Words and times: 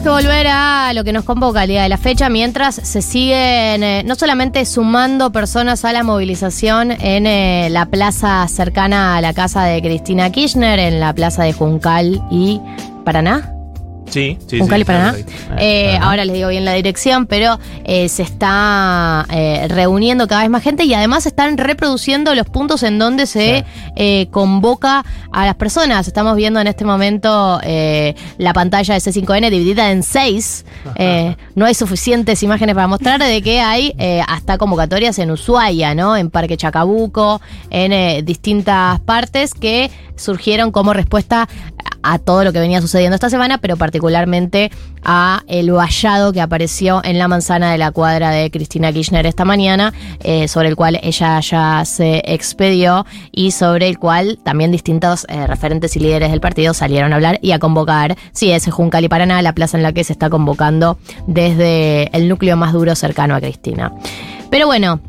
tenemos 0.00 0.22
que 0.22 0.26
volver 0.26 0.46
a 0.46 0.92
lo 0.94 1.04
que 1.04 1.12
nos 1.12 1.24
convoca 1.24 1.62
el 1.62 1.70
día 1.70 1.82
de 1.82 1.88
la 1.88 1.96
fecha, 1.96 2.28
mientras 2.28 2.74
se 2.74 3.02
siguen 3.02 3.82
eh, 3.82 4.02
no 4.04 4.14
solamente 4.14 4.64
sumando 4.64 5.32
personas 5.32 5.84
a 5.84 5.92
la 5.92 6.02
movilización 6.02 6.90
en 6.90 7.26
eh, 7.26 7.68
la 7.70 7.86
plaza 7.86 8.46
cercana 8.48 9.16
a 9.16 9.20
la 9.20 9.32
casa 9.32 9.64
de 9.64 9.80
Cristina 9.82 10.30
Kirchner, 10.30 10.78
en 10.78 11.00
la 11.00 11.12
plaza 11.12 11.44
de 11.44 11.52
Juncal 11.52 12.22
y 12.30 12.60
Paraná. 13.04 13.59
Sí, 14.10 14.36
sí, 14.46 14.60
Paraná. 14.84 15.14
sí. 15.14 15.24
Eh, 15.58 15.98
ahora 16.00 16.24
les 16.24 16.34
digo 16.34 16.48
bien 16.48 16.64
la 16.64 16.74
dirección, 16.74 17.26
pero 17.26 17.58
eh, 17.84 18.08
se 18.08 18.22
está 18.22 19.26
eh, 19.30 19.66
reuniendo 19.68 20.26
cada 20.26 20.42
vez 20.42 20.50
más 20.50 20.62
gente 20.62 20.84
y 20.84 20.94
además 20.94 21.26
están 21.26 21.56
reproduciendo 21.56 22.34
los 22.34 22.46
puntos 22.46 22.82
en 22.82 22.98
donde 22.98 23.26
se 23.26 23.64
eh, 23.96 24.26
convoca 24.30 25.04
a 25.32 25.46
las 25.46 25.54
personas. 25.54 26.06
Estamos 26.08 26.36
viendo 26.36 26.60
en 26.60 26.66
este 26.66 26.84
momento 26.84 27.60
eh, 27.62 28.14
la 28.38 28.52
pantalla 28.52 28.94
de 28.94 29.00
C5N 29.00 29.50
dividida 29.50 29.90
en 29.90 30.02
seis. 30.02 30.64
Eh, 30.96 31.36
no 31.54 31.66
hay 31.66 31.74
suficientes 31.74 32.42
imágenes 32.42 32.74
para 32.74 32.86
mostrar 32.86 33.20
de 33.22 33.40
que 33.42 33.60
hay 33.60 33.94
eh, 33.98 34.22
hasta 34.26 34.58
convocatorias 34.58 35.18
en 35.18 35.30
Ushuaia, 35.30 35.94
¿no? 35.94 36.16
En 36.16 36.30
Parque 36.30 36.56
Chacabuco, 36.56 37.40
en 37.70 37.92
eh, 37.92 38.22
distintas 38.22 38.98
partes 39.00 39.54
que 39.54 39.90
surgieron 40.16 40.72
como 40.72 40.92
respuesta 40.92 41.48
a 42.02 42.18
todo 42.18 42.44
lo 42.44 42.52
que 42.52 42.60
venía 42.60 42.80
sucediendo 42.80 43.14
esta 43.14 43.30
semana, 43.30 43.58
pero 43.58 43.76
particularmente 43.76 44.70
a 45.04 45.42
el 45.46 45.70
vallado 45.70 46.32
que 46.32 46.40
apareció 46.40 47.00
en 47.04 47.18
la 47.18 47.28
manzana 47.28 47.72
de 47.72 47.78
la 47.78 47.90
cuadra 47.90 48.30
de 48.30 48.50
Cristina 48.50 48.92
Kirchner 48.92 49.26
esta 49.26 49.44
mañana, 49.44 49.92
eh, 50.20 50.48
sobre 50.48 50.68
el 50.68 50.76
cual 50.76 50.98
ella 51.02 51.40
ya 51.40 51.84
se 51.84 52.22
expedió 52.26 53.06
y 53.32 53.52
sobre 53.52 53.88
el 53.88 53.98
cual 53.98 54.38
también 54.42 54.70
distintos 54.70 55.26
eh, 55.28 55.46
referentes 55.46 55.96
y 55.96 56.00
líderes 56.00 56.30
del 56.30 56.40
partido 56.40 56.74
salieron 56.74 57.12
a 57.12 57.16
hablar 57.16 57.38
y 57.42 57.52
a 57.52 57.58
convocar, 57.58 58.16
sí, 58.32 58.50
es 58.50 58.70
Juncal 58.70 59.04
y 59.04 59.08
Paraná, 59.08 59.42
la 59.42 59.54
plaza 59.54 59.76
en 59.76 59.82
la 59.82 59.92
que 59.92 60.04
se 60.04 60.12
está 60.12 60.30
convocando 60.30 60.98
desde 61.26 62.14
el 62.16 62.28
núcleo 62.28 62.56
más 62.56 62.72
duro 62.72 62.94
cercano 62.94 63.34
a 63.34 63.40
Cristina. 63.40 63.92
Pero 64.50 64.66
bueno, 64.66 65.00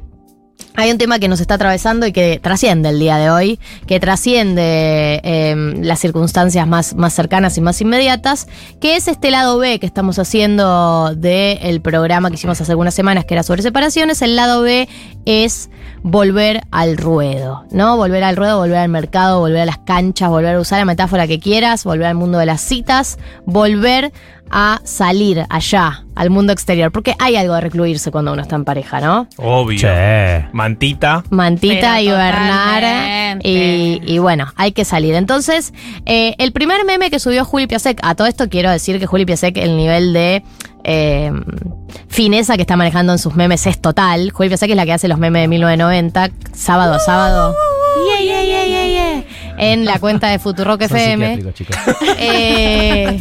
hay 0.76 0.92
un 0.92 0.98
tema 0.98 1.20
que 1.20 1.28
nos 1.28 1.40
está 1.42 1.56
atravesando 1.56 2.06
y 2.08 2.12
que 2.12 2.40
trasciende 2.42 2.90
el 2.90 3.00
día 3.00 3.18
de 3.18 3.30
hoy, 3.30 3.60
que 3.88 4.00
trasciende 4.00 5.22
eh, 5.24 5.74
las 5.82 6.00
circunstancias 6.00 6.68
más, 6.68 6.96
más 6.96 7.14
cercanas 7.14 7.58
y 7.58 7.62
más 7.62 7.82
inmediatas, 7.82 8.48
que 8.80 8.96
es 8.96 9.08
este 9.08 9.32
lado 9.32 9.58
B 9.58 9.80
que 9.80 9.86
estamos 9.86 10.20
haciendo 10.20 11.14
del 11.16 11.82
programa 11.82 12.30
que 12.30 12.36
hicimos 12.36 12.60
hace 12.62 12.72
algunas 12.72 12.94
semanas, 12.94 13.26
que 13.26 13.34
era 13.34 13.44
sobre 13.44 13.62
separaciones. 13.62 14.22
El 14.22 14.36
lado 14.36 14.62
B 14.62 14.88
es 15.26 15.70
volver 16.04 16.62
al 16.72 16.98
ruedo, 16.98 17.66
¿no? 17.72 17.98
Volver 17.98 18.24
al 18.24 18.36
ruedo, 18.36 18.60
volver 18.60 18.78
al 18.78 18.90
mercado, 18.90 19.40
volver 19.40 19.62
a 19.62 19.66
las 19.66 19.80
canchas, 19.80 20.30
volver 20.30 20.56
a 20.56 20.60
usar 20.60 20.80
la 20.80 20.86
metáfora 20.86 21.28
que 21.28 21.40
quieras, 21.40 21.84
volver 21.84 22.08
al 22.08 22.16
mundo 22.16 22.38
de 22.38 22.46
las 22.46 22.62
citas, 22.62 23.20
volver 23.46 24.12
a 24.50 24.82
salir 24.84 25.46
allá, 25.50 26.06
al 26.22 26.30
mundo 26.30 26.54
exterior, 26.54 26.92
porque 26.92 27.16
hay 27.18 27.36
algo 27.36 27.56
de 27.56 27.62
recluirse 27.62 28.12
cuando 28.12 28.32
uno 28.32 28.44
está 28.44 28.56
en 28.56 28.64
pareja, 28.64 29.02
¿no? 29.02 29.28
Obvio. 29.38 29.80
Che. 29.80 30.46
Mantita. 30.54 31.24
Mantita 31.32 31.96
Pero 31.96 32.02
y 32.04 32.08
Bernard. 32.10 32.76
totalmente. 32.84 33.50
Y, 33.50 34.02
y 34.06 34.20
bueno, 34.20 34.54
hay 34.56 34.72
que 34.72 34.86
salir. 34.86 35.16
Entonces, 35.16 35.74
eh, 36.06 36.36
el 36.38 36.52
primer 36.52 36.86
meme 36.86 37.10
que 37.10 37.18
subió 37.18 37.44
Juli 37.44 37.66
Piasek, 37.66 38.02
a 38.04 38.14
todo 38.14 38.28
esto 38.28 38.50
quiero 38.50 38.70
decir 38.70 39.00
que 39.00 39.08
Juli 39.08 39.26
Piasek, 39.26 39.58
el 39.58 39.76
nivel 39.76 40.14
de 40.14 40.44
eh, 40.84 41.32
fineza 42.08 42.56
que 42.56 42.62
está 42.62 42.76
manejando 42.76 43.14
en 43.14 43.18
sus 43.18 43.34
memes 43.34 43.66
es 43.66 43.82
total. 43.82 44.30
Juli 44.30 44.50
Piasek 44.50 44.70
es 44.70 44.76
la 44.76 44.86
que 44.86 44.94
hace 44.94 45.08
los 45.08 45.18
memes 45.18 45.42
de 45.42 45.48
1990, 45.48 46.30
sábado 46.54 46.94
a 46.94 47.00
sábado. 47.00 47.56
Yeah, 48.08 48.22
yeah, 48.24 48.44
yeah, 48.44 48.66
yeah, 48.66 48.66
yeah. 48.68 48.81
En 49.58 49.86
la 49.86 50.00
cuenta 50.00 50.30
de 50.30 50.40
Futurock 50.40 50.82
FM. 50.84 51.44
Eh, 52.18 53.20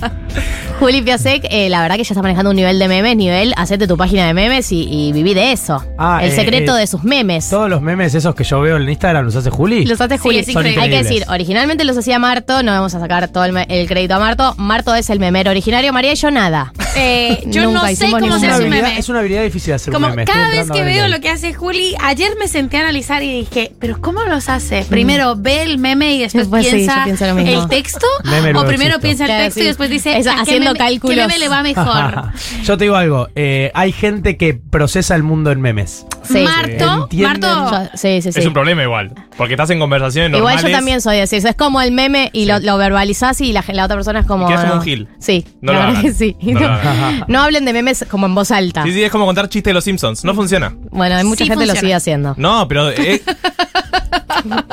Juli 0.78 1.03
Piasek, 1.03 1.47
eh, 1.50 1.69
la 1.69 1.83
verdad 1.83 1.97
que 1.97 2.05
ya 2.05 2.12
está 2.14 2.22
manejando 2.22 2.50
un 2.50 2.56
nivel 2.56 2.78
de 2.78 2.89
memes, 2.89 3.15
nivel 3.16 3.53
hacete 3.56 3.87
tu 3.87 3.97
página 3.99 4.27
de 4.27 4.32
memes 4.34 4.72
y, 4.72 4.87
y 4.88 5.12
viví 5.12 5.34
de 5.34 5.53
eso. 5.53 5.84
Ah, 5.99 6.21
el 6.22 6.31
eh, 6.31 6.34
secreto 6.34 6.77
eh, 6.77 6.81
de 6.81 6.87
sus 6.87 7.05
memes. 7.05 7.49
Todos 7.50 7.69
los 7.69 7.82
memes 7.82 8.15
esos 8.15 8.34
que 8.34 8.44
yo 8.44 8.60
veo 8.60 8.77
en 8.78 8.88
Instagram 8.88 9.25
los 9.27 9.37
hace 9.37 9.50
Juli. 9.50 9.84
Los 9.84 10.00
hace 10.00 10.15
Sí, 10.16 10.21
Juli. 10.22 10.38
increíble. 10.38 10.81
Hay 10.81 10.91
que 10.91 11.03
decir, 11.03 11.25
originalmente 11.28 11.84
los 11.84 11.97
hacía 11.99 12.19
Marto, 12.19 12.62
no 12.62 12.72
vamos 12.72 12.94
a 12.94 13.00
sacar 13.00 13.28
todo 13.28 13.44
el, 13.44 13.56
el 13.69 13.87
crédito 13.88 14.15
a 14.15 14.19
Marto. 14.19 14.55
Marto 14.56 14.94
es 14.94 15.10
el 15.10 15.19
memero 15.21 15.50
originario, 15.50 15.93
María 15.93 16.12
y 16.12 16.16
yo 16.16 16.31
nada. 16.31 16.72
Eh, 16.97 17.43
yo 17.47 17.65
Nunca 17.65 17.82
no 17.82 17.97
sé 17.97 18.10
cómo 18.10 18.38
se 18.38 18.47
es, 18.47 18.53
hace 18.53 18.65
una 18.65 18.65
un 18.65 18.71
meme. 18.71 18.99
es 18.99 19.09
una 19.10 19.19
habilidad 19.21 19.43
difícil 19.43 19.75
hacer 19.75 19.93
Como 19.93 20.06
un 20.06 20.12
meme. 20.16 20.25
cada 20.25 20.49
vez 20.49 20.71
que 20.71 20.82
veo 20.82 21.09
lo 21.09 21.21
que 21.21 21.28
hace 21.28 21.53
Juli, 21.53 21.94
ayer 22.03 22.32
me 22.38 22.49
senté 22.49 22.78
a 22.78 22.81
analizar 22.81 23.22
y 23.22 23.41
dije, 23.41 23.72
pero 23.78 24.00
¿cómo 24.00 24.22
los 24.25 24.49
hace? 24.49 24.87
Primero 24.88 25.37
ve 25.37 25.62
el 25.62 25.76
meme 25.78 26.15
y 26.15 26.19
después 26.22 26.44
Después 26.50 26.66
sí, 26.66 26.72
piensa 26.76 26.97
yo 26.98 27.04
pienso 27.04 27.26
lo 27.26 27.34
mismo. 27.34 27.62
el 27.62 27.69
texto. 27.69 28.06
Meme 28.25 28.50
o 28.50 28.64
primero 28.66 28.97
existo. 28.97 29.00
piensa 29.00 29.25
el 29.25 29.28
Claro, 29.28 29.44
texto 29.44 29.60
sí. 29.60 29.64
y 29.64 29.69
después 29.69 29.91
dice 29.91 30.16
Eso, 30.19 30.31
¿a 30.31 30.34
qué 30.36 30.41
haciendo 30.41 30.70
meme- 30.72 30.78
cálculos. 30.78 31.16
¿Qué 31.16 31.22
meme 31.26 31.38
le 31.38 31.48
va 31.48 31.62
mejor? 31.62 32.32
Yo 32.64 32.76
te 32.78 32.84
digo 32.84 32.97
algo, 32.97 33.28
eh, 33.34 33.70
hay 33.75 33.92
gente 33.92 34.36
que 34.36 34.54
procesa 34.54 35.14
el 35.16 35.22
mundo 35.22 35.50
en 35.53 35.60
memes. 35.60 36.06
Sí. 36.22 36.41
Marto, 36.42 37.03
Entienden. 37.04 37.41
Marto, 37.41 37.70
Yo- 37.92 37.98
sí, 37.98 38.22
sí, 38.22 38.32
sí. 38.32 38.38
Es 38.41 38.47
un 38.47 38.53
problema 38.53 38.82
igual. 38.82 39.12
Porque 39.36 39.54
estás 39.54 39.70
en 39.70 39.78
conversaciones 39.78 40.28
Igual 40.36 40.54
normales. 40.56 40.70
yo 40.72 40.76
también 40.78 41.00
soy 41.00 41.19
así. 41.19 41.36
Es 41.36 41.47
como 41.56 41.81
el 41.81 41.92
meme 41.92 42.31
y 42.32 42.44
lo, 42.44 42.58
lo 42.60 42.76
verbalizás 42.76 43.41
y 43.41 43.52
la, 43.52 43.64
la 43.72 43.84
otra 43.87 43.97
persona 43.97 44.20
es 44.20 44.26
como. 44.26 44.44
Como 44.47 44.62
no. 44.62 44.75
un 44.75 44.82
gil. 44.82 45.08
Sí, 45.19 45.47
No 45.60 45.72
la 45.72 45.78
lo 45.78 45.84
verdad 45.87 45.98
hagan. 46.00 46.12
que 46.12 46.19
sí. 46.19 46.37
No 46.42 46.60
lo 46.60 46.66
hagan. 46.66 47.25
No 47.28 47.41
hablen 47.41 47.64
de 47.64 47.72
memes 47.72 48.04
como 48.10 48.26
en 48.26 48.34
voz 48.34 48.50
alta. 48.50 48.82
Sí, 48.84 48.92
sí, 48.92 49.02
es 49.02 49.10
como 49.10 49.25
contar 49.26 49.48
chistes 49.48 49.70
de 49.70 49.75
los 49.75 49.84
Simpsons. 49.84 50.25
No 50.25 50.34
funciona. 50.34 50.75
Bueno, 50.91 51.16
hay 51.16 51.25
mucha 51.25 51.44
Sí 51.44 51.48
gente 51.50 51.64
lo 51.66 51.72
funciona. 51.72 51.81
sigue 51.81 51.94
haciendo. 51.94 52.34
No, 52.37 52.69
pero. 52.69 52.91
eh, 52.91 53.22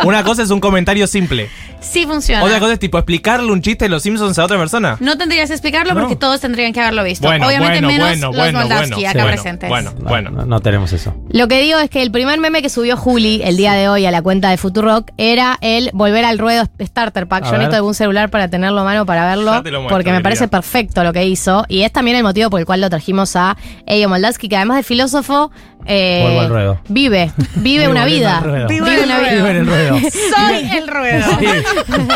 una 0.03 0.23
cosa 0.23 0.44
es 0.44 0.50
un 0.50 0.59
comentario 0.59 1.07
simple. 1.07 1.50
sí 1.79 2.05
funciona. 2.05 2.44
Otra 2.44 2.59
cosa 2.59 2.73
es 2.73 2.79
tipo 2.79 2.97
explicarle 2.97 3.51
un 3.51 3.61
chiste 3.61 3.85
de 3.85 3.89
los 3.89 4.03
Simpsons 4.03 4.38
a 4.39 4.45
otra 4.45 4.57
persona. 4.57 4.97
No 5.00 5.17
tendrías 5.17 5.47
que 5.50 5.53
explicarlo 5.53 5.94
No. 5.94 6.01
porque 6.01 6.16
todos 6.16 6.39
tendrían 6.41 6.73
que 6.73 6.81
haberlo 6.81 7.03
visto. 7.03 7.28
Bueno, 7.28 7.47
Obviamente 7.47 7.81
bueno, 7.81 7.88
menos 7.88 8.07
bueno, 8.09 8.27
los 8.27 8.35
bueno, 8.35 8.59
Moldavsky 8.59 8.94
bueno. 8.94 9.09
acá 9.09 9.19
Bueno, 9.22 9.31
presentes. 9.33 9.69
Bueno, 9.69 9.94
No, 10.00 10.09
bueno. 10.09 10.29
No, 10.31 10.45
no 10.45 10.59
tenemos 10.59 10.91
eso. 10.94 11.16
Lo 11.29 11.47
que 11.47 11.61
digo 11.61 11.79
es 11.79 11.89
que 11.89 12.01
el 12.01 12.11
primer 12.11 12.39
meme 12.39 12.61
que 12.61 12.69
subió 12.69 12.97
Juli 12.97 13.41
el 13.44 13.57
día 13.57 13.73
de 13.73 13.88
hoy 13.89 14.06
a 14.06 14.11
la 14.11 14.22
cuenta 14.22 14.50
de 14.50 14.57
Futurock 14.57 15.11
era 15.17 15.57
el 15.61 15.89
volver 15.94 16.25
al 16.25 16.39
ruedo 16.39 16.66
Starter 16.81 17.27
Pack. 17.27 17.44
A 17.44 17.45
Yo 17.45 17.51
ver. 17.51 17.59
necesito 17.59 17.75
algún 17.77 17.94
celular 17.94 18.29
para 18.29 18.47
tenerlo 18.50 18.81
a 18.81 18.83
mano 18.83 19.06
para 19.06 19.25
verlo. 19.27 19.51
Ya 19.51 19.63
te 19.63 19.72
lo 19.72 19.81
muestro, 19.81 19.95
porque 19.97 20.11
me 20.11 20.22
parece 20.22 20.47
perfecto 20.47 21.03
lo 21.03 21.13
que 21.13 21.25
hizo. 21.25 21.66
Y 21.67 21.81
es 21.83 21.91
también 21.91 22.17
el 22.17 22.23
motivo 22.23 22.50
por 22.50 22.59
el 22.59 22.66
cual 22.66 22.81
lo 22.81 22.89
trajimos 22.89 23.35
a 23.35 23.56
Eyo 23.85 24.09
Moldavsky, 24.09 24.50
que 24.50 24.56
además 24.57 24.77
de 24.77 24.83
filósofo, 24.83 25.51
eh, 25.87 26.19
Vuelvo 26.23 26.39
al 26.41 26.49
ruedo. 26.49 26.81
vive, 26.89 27.31
vive 27.55 27.87
una 27.87 28.05
vida. 28.05 28.41
Vive 28.67 28.93
en 28.99 29.03
una 29.05 29.17
el 29.17 29.23
vida. 29.23 29.35
Vivo 29.35 29.47
en 29.47 29.55
el 29.57 29.67
ruedo. 29.67 29.97
Soy 30.35 30.69
el 30.77 30.87
ruedo. 30.87 31.25
Sí. 31.39 31.47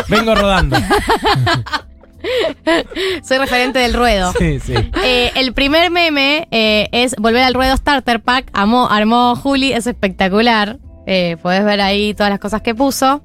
Vengo 0.08 0.34
rodando. 0.34 0.76
Soy 3.22 3.38
referente 3.38 3.78
del 3.78 3.94
ruedo. 3.94 4.32
Sí, 4.38 4.60
sí. 4.60 4.74
Eh, 5.04 5.32
el 5.34 5.52
primer 5.52 5.90
meme 5.90 6.46
eh, 6.50 6.88
es 6.92 7.16
volver 7.18 7.42
al 7.42 7.54
ruedo 7.54 7.76
Starter 7.76 8.20
Pack. 8.20 8.46
Amó, 8.52 8.88
armó 8.90 9.34
Juli, 9.36 9.72
es 9.72 9.86
espectacular. 9.86 10.78
Eh, 11.06 11.36
podés 11.42 11.64
ver 11.64 11.80
ahí 11.80 12.14
todas 12.14 12.30
las 12.30 12.38
cosas 12.38 12.62
que 12.62 12.74
puso. 12.74 13.24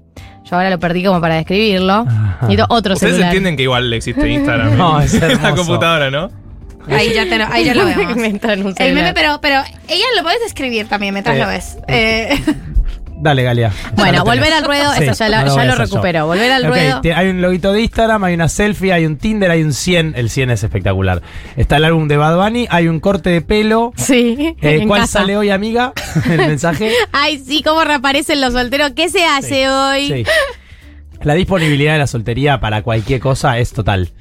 Yo 0.50 0.56
ahora 0.56 0.70
lo 0.70 0.80
perdí 0.80 1.04
como 1.04 1.20
para 1.22 1.36
describirlo. 1.36 2.06
Necesito 2.42 2.66
otro 2.70 2.94
Ustedes 2.94 3.14
celular. 3.14 3.28
entienden 3.30 3.58
que 3.58 3.64
igual 3.64 3.92
existe 3.94 4.28
Instagram 4.30 4.76
No, 4.78 5.00
en 5.00 5.06
es 5.06 5.42
la 5.42 5.54
computadora, 5.54 6.10
¿no? 6.10 6.32
Ahí 6.90 7.14
ya, 7.14 7.28
te 7.28 7.38
lo, 7.38 7.46
ahí 7.52 7.66
ya 7.66 7.74
lo 7.76 7.86
vemos. 7.86 8.14
Un 8.16 8.76
El 8.78 8.94
meme, 8.94 9.14
pero, 9.14 9.40
pero 9.42 9.62
ella 9.88 10.06
lo 10.16 10.24
puedes 10.24 10.42
escribir 10.46 10.88
también 10.88 11.14
mientras 11.14 11.36
Eh, 11.36 11.40
lo 11.40 11.48
ves. 11.48 11.78
Eh, 11.88 12.40
Dale, 13.20 13.42
Galia. 13.42 13.72
Bueno, 13.96 14.24
volver 14.24 14.54
al 14.54 14.64
ruedo, 14.64 14.94
Sí, 14.94 15.06
eso 15.06 15.14
ya 15.28 15.42
lo, 15.42 15.48
no 15.48 15.56
ya 15.56 15.66
lo 15.66 15.74
yo. 15.74 15.80
recupero. 15.80 16.28
Volver 16.28 16.52
al 16.52 16.62
Ok, 16.66 16.70
ruedo. 16.70 17.02
te- 17.02 17.16
hay 17.16 17.30
un 17.30 17.42
loguito 17.42 17.74
de 17.74 17.82
Instagram, 17.82 18.24
hay 18.24 18.36
una 18.36 18.48
selfie, 18.48 18.94
hay 18.94 19.08
un 19.08 19.18
Tinder, 19.18 19.50
hay 19.50 19.64
un 19.64 19.74
100. 19.74 20.14
El 20.16 20.30
100 20.30 20.52
es 20.52 20.62
espectacular. 20.64 21.24
Está 21.56 21.78
el 21.78 21.86
álbum 21.86 22.08
de 22.08 22.16
Bad 22.18 22.38
Bunny, 22.38 22.68
hay 22.70 22.88
un 22.88 23.00
corte 23.00 23.32
de 23.32 23.42
pelo. 23.42 23.92
Sí. 23.96 24.56
Eh, 24.62 24.82
en 24.82 24.88
¿Cuál 24.88 25.02
casa. 25.02 25.22
sale 25.22 25.36
hoy, 25.36 25.50
amiga? 25.50 25.94
El 26.30 26.38
mensaje. 26.38 26.92
Ay, 27.12 27.40
sí, 27.44 27.64
cómo 27.64 27.84
reaparecen 27.84 28.40
los 28.40 28.54
solteros. 28.54 28.92
¿Qué 28.92 29.10
se 29.10 29.26
hace 29.26 29.64
Sí, 29.64 29.66
hoy? 29.66 30.08
Sí. 30.10 30.24
La 31.24 31.34
disponibilidad 31.34 31.94
de 31.94 32.00
la 32.00 32.08
soltería 32.08 32.60
para 32.60 32.84
cualquier 32.84 33.20
cosa 33.20 33.58
es 33.58 33.74
total. 33.74 34.12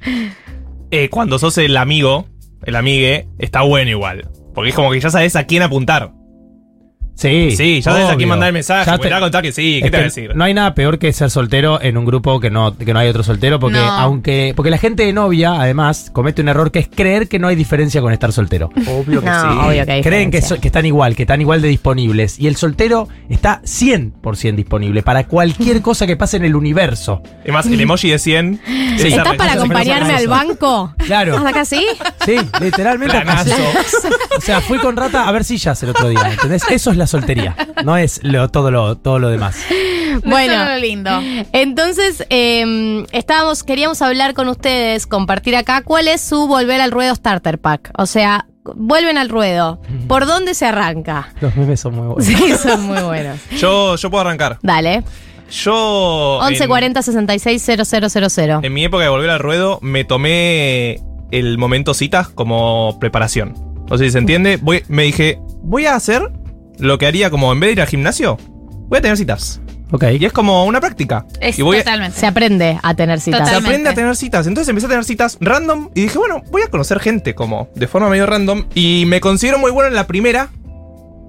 Eh, 0.91 1.11
cuando 1.11 1.39
sos 1.39 1.59
el 1.59 1.77
amigo, 1.77 2.29
el 2.67 2.77
amigue, 2.77 3.29
está 3.39 3.63
bueno 3.63 3.91
igual. 3.91 4.29
Porque 4.55 4.71
es 4.71 4.77
como 4.77 4.91
que 4.91 5.01
ya 5.01 5.11
sabes 5.11 5.37
a 5.37 5.45
quién 5.45 5.63
apuntar. 5.63 6.13
Sí. 7.17 7.57
Sí, 7.57 7.81
ya 7.81 7.93
sabes 7.93 8.11
a 8.11 8.17
quién 8.17 8.29
mandar 8.29 8.49
el 8.49 8.53
mensaje. 8.53 8.89
Ya 8.91 8.99
te- 8.99 9.13
a 9.13 9.21
contar 9.21 9.43
que 9.43 9.51
sí, 9.51 9.81
¿qué 9.83 9.91
te 9.91 9.97
va 9.97 10.01
a 10.03 10.05
decir? 10.05 10.37
No 10.37 10.45
hay 10.45 10.53
nada 10.53 10.75
peor 10.75 10.99
que 10.99 11.13
ser 11.15 11.31
soltero 11.31 11.81
en 11.81 11.97
un 11.97 12.05
grupo 12.05 12.39
que 12.41 12.51
no, 12.51 12.77
que 12.77 12.93
no 12.93 12.99
hay 12.99 13.09
otro 13.09 13.23
soltero, 13.23 13.59
porque 13.59 13.79
No. 13.79 13.85
aunque. 13.91 14.53
Porque 14.55 14.71
la 14.71 14.77
gente 14.79 15.05
de 15.07 15.13
novia, 15.15 15.55
además, 15.61 16.11
comete 16.13 16.43
un 16.43 16.49
error 16.49 16.71
que 16.71 16.79
es 16.81 16.89
creer 16.95 17.27
que 17.27 17.39
no 17.39 17.49
hay 17.49 17.57
diferencia 17.57 18.01
con 18.03 18.13
estar 18.13 18.33
soltero. 18.33 18.71
Obvio 18.87 19.21
que 19.23 19.27
No, 19.31 19.41
sí. 19.41 19.59
obvio 19.67 19.87
que 19.87 19.93
hay 19.93 20.03
Creen 20.03 20.31
que, 20.31 20.37
diferencia. 20.39 20.57
so- 20.57 20.61
que 20.61 20.69
están 20.69 20.85
igual, 20.85 21.17
que 21.17 21.23
están 21.23 21.41
igual 21.41 21.63
de 21.63 21.69
disponibles. 21.69 22.39
Y 22.39 22.49
el 22.49 22.57
soltero 22.57 23.09
está 23.31 23.63
100% 23.65 24.55
disponible 24.57 25.03
para 25.03 25.25
cualquier 25.27 25.81
cosa 25.81 26.07
que 26.07 26.17
pase 26.17 26.37
en 26.37 26.45
el 26.45 26.55
universo. 26.55 27.23
Es 27.45 27.53
más, 27.53 27.65
el 27.67 27.81
emoji 27.81 28.11
de 28.11 28.19
100. 28.19 28.61
Sí. 28.99 29.09
¿Estás 29.09 29.37
para 29.37 29.55
acompañarme 29.55 30.15
al 30.15 30.29
banco? 30.29 30.93
Claro. 31.07 31.37
¿Hasta 31.39 31.49
acá 31.49 31.65
sí? 31.65 31.87
Sí, 32.27 32.37
literalmente. 32.61 33.15
Planazo. 33.21 33.55
O 34.37 34.41
sea, 34.41 34.61
fui 34.61 34.79
con 34.79 34.97
rata 34.97 35.27
a 35.27 35.33
ver 35.33 35.45
sillas 35.45 35.83
el 35.83 35.91
otro 35.91 36.09
día. 36.11 36.31
¿Entendés? 36.31 36.63
Eso 36.71 36.91
es 36.91 36.97
la 36.97 37.06
soltería. 37.07 37.55
No 37.85 37.97
es 37.97 38.21
lo- 38.23 38.49
todo, 38.49 38.71
lo, 38.71 38.97
todo 38.97 39.19
lo 39.19 39.29
demás. 39.29 39.57
Bueno. 40.25 40.65
Lo 40.65 40.77
lindo. 40.79 41.11
Entonces, 41.53 42.25
eh, 42.31 43.05
estábamos, 43.13 43.63
queríamos 43.65 44.01
hablar 44.03 44.35
con 44.35 44.49
ustedes, 44.49 45.07
compartir 45.07 45.57
acá 45.57 45.83
cuál 45.83 46.09
es 46.09 46.21
su 46.21 46.47
volver 46.47 46.81
al 46.81 46.91
ruedo 46.91 47.15
starter 47.15 47.59
pack. 47.59 47.91
O 47.99 48.07
sea, 48.07 48.47
vuelven 48.75 49.19
al 49.19 49.29
ruedo. 49.29 49.81
¿Por 50.09 50.27
dónde 50.27 50.55
se 50.55 50.67
arranca? 50.67 51.29
Los 51.41 51.55
memes 51.57 51.81
son 51.81 51.95
muy 51.95 52.07
buenos. 52.07 52.25
Sí, 52.25 52.53
son 52.63 52.83
muy 52.85 53.01
buenos. 53.03 53.39
Yo, 53.59 53.97
yo 53.97 54.11
puedo 54.11 54.23
arrancar. 54.23 54.59
Dale. 54.63 55.03
Yo. 55.51 56.41
en- 56.43 56.49
1140 56.49 57.03
66 57.03 57.63
000. 58.31 58.61
En 58.63 58.73
mi 58.73 58.85
época 58.85 59.05
de 59.05 59.09
volver 59.11 59.31
al 59.31 59.39
ruedo, 59.39 59.79
me 59.83 60.05
tomé 60.05 61.01
el 61.31 61.59
momento 61.59 61.95
citas 61.95 62.29
como 62.29 62.99
preparación. 63.01 63.55
No 63.89 63.97
sé 63.99 64.05
si 64.07 64.11
se 64.13 64.19
entiende. 64.19 64.57
Voy- 64.61 64.83
me 64.89 65.05
dije, 65.05 65.39
voy 65.63 65.87
a 65.87 65.95
hacer 65.95 66.33
lo 66.79 66.99
que 66.99 67.07
haría 67.07 67.31
como 67.31 67.53
en 67.53 67.61
vez 67.61 67.69
de 67.69 67.73
ir 67.73 67.81
al 67.81 67.87
gimnasio, 67.89 68.37
voy 68.89 68.99
a 68.99 69.03
tener 69.03 69.17
citas. 69.17 69.61
Ok. 69.93 70.05
Y 70.19 70.25
es 70.25 70.33
como 70.33 70.65
una 70.65 70.81
práctica. 70.81 71.25
Es 71.41 71.59
y 71.59 71.63
voy 71.63 71.77
a- 71.77 71.85
totalmente. 71.85 72.19
Se 72.19 72.27
aprende 72.27 72.79
a 72.83 72.95
tener 72.95 73.21
citas. 73.21 73.41
se 73.41 73.45
Totalmente. 73.45 73.69
aprende 73.69 73.91
a 73.91 73.95
tener 73.95 74.17
citas. 74.17 74.47
Entonces 74.49 74.69
empecé 74.69 74.87
a 74.87 74.91
tener 74.91 75.05
citas 75.05 75.39
random 75.41 75.91
y 75.95 76.03
dije, 76.03 76.19
bueno, 76.19 76.43
voy 76.51 76.63
a 76.63 76.69
conocer 76.69 76.99
gente 76.99 77.35
como 77.37 77.69
de 77.77 77.87
forma 77.87 78.09
medio 78.09 78.27
random. 78.27 78.65
Y 78.75 79.05
me 79.07 79.21
considero 79.21 79.59
muy 79.59 79.71
bueno 79.71 79.89
en 79.89 79.95
la 79.95 80.07
primera. 80.09 80.49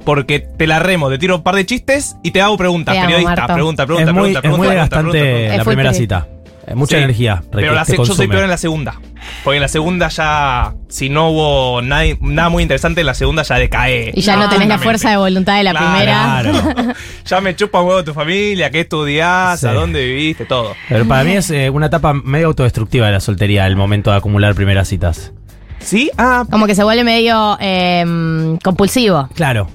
Porque 0.05 0.39
te 0.39 0.67
la 0.67 0.79
remo, 0.79 1.09
te 1.09 1.17
tiro 1.17 1.35
un 1.35 1.43
par 1.43 1.55
de 1.55 1.65
chistes 1.65 2.15
y 2.23 2.31
te 2.31 2.41
hago 2.41 2.55
preguntas. 2.57 2.93
Te 2.93 2.99
amo, 2.99 3.07
periodista, 3.07 3.35
Marto. 3.35 3.53
pregunta, 3.55 3.85
pregunta, 3.85 4.09
es 4.09 4.13
muy, 4.15 4.23
pregunta, 4.33 4.39
es 4.47 4.57
muy 4.57 4.67
pregunta, 4.67 4.95
pregunta, 4.95 5.17
desgastante 5.17 5.19
pregunta, 5.19 5.33
pregunta. 5.35 5.51
Es 5.53 5.57
la 5.57 5.63
full 5.65 5.73
primera 5.73 5.93
cita. 5.93 6.27
Eh, 6.67 6.75
Mucha 6.75 6.97
Sí, 6.97 7.03
energía. 7.03 7.43
Pero 7.51 7.73
la 7.73 7.85
te 7.85 7.91
se- 7.91 7.97
yo 7.97 8.05
soy 8.05 8.27
peor 8.27 8.43
en 8.43 8.49
la 8.49 8.57
segunda. 8.57 8.99
Porque 9.43 9.55
en 9.57 9.61
la 9.61 9.67
segunda 9.69 10.09
ya, 10.09 10.73
si 10.89 11.09
no 11.09 11.29
hubo 11.29 11.81
nada, 11.81 12.03
nada 12.19 12.49
muy 12.49 12.61
interesante, 12.61 13.01
en 13.01 13.07
la 13.07 13.13
segunda 13.13 13.43
ya 13.43 13.55
decae. 13.55 14.11
Y 14.13 14.21
ya 14.21 14.35
no, 14.35 14.49
tenés 14.49 14.67
la 14.67 14.77
fuerza 14.77 15.09
de 15.09 15.17
voluntad 15.17 15.55
de 15.57 15.63
la 15.63 15.71
Claro. 15.71 15.87
primera. 15.87 16.41
Claro. 16.73 16.93
ya 17.25 17.41
me 17.41 17.55
chupa 17.55 17.79
un 17.81 17.87
huevo 17.87 18.03
tu 18.03 18.13
familia, 18.13 18.69
qué 18.69 18.81
estudiás, 18.81 19.61
Sí. 19.61 19.67
a 19.67 19.73
dónde 19.73 20.05
viviste, 20.05 20.45
todo. 20.45 20.75
Pero 20.89 21.07
para 21.07 21.23
mí 21.23 21.31
es 21.31 21.49
eh, 21.51 21.69
una 21.69 21.85
etapa 21.87 22.13
medio 22.13 22.47
autodestructiva 22.47 23.05
de 23.07 23.13
la 23.13 23.19
soltería, 23.21 23.65
el 23.65 23.75
momento 23.77 24.11
de 24.11 24.17
acumular 24.17 24.53
primeras 24.53 24.87
citas. 24.89 25.31
¿Sí? 25.79 26.11
Ah, 26.17 26.43
Como 26.51 26.67
que 26.67 26.75
se 26.75 26.83
vuelve 26.83 27.03
medio 27.05 27.57
eh, 27.61 28.57
compulsivo. 28.63 29.29
Claro. 29.35 29.69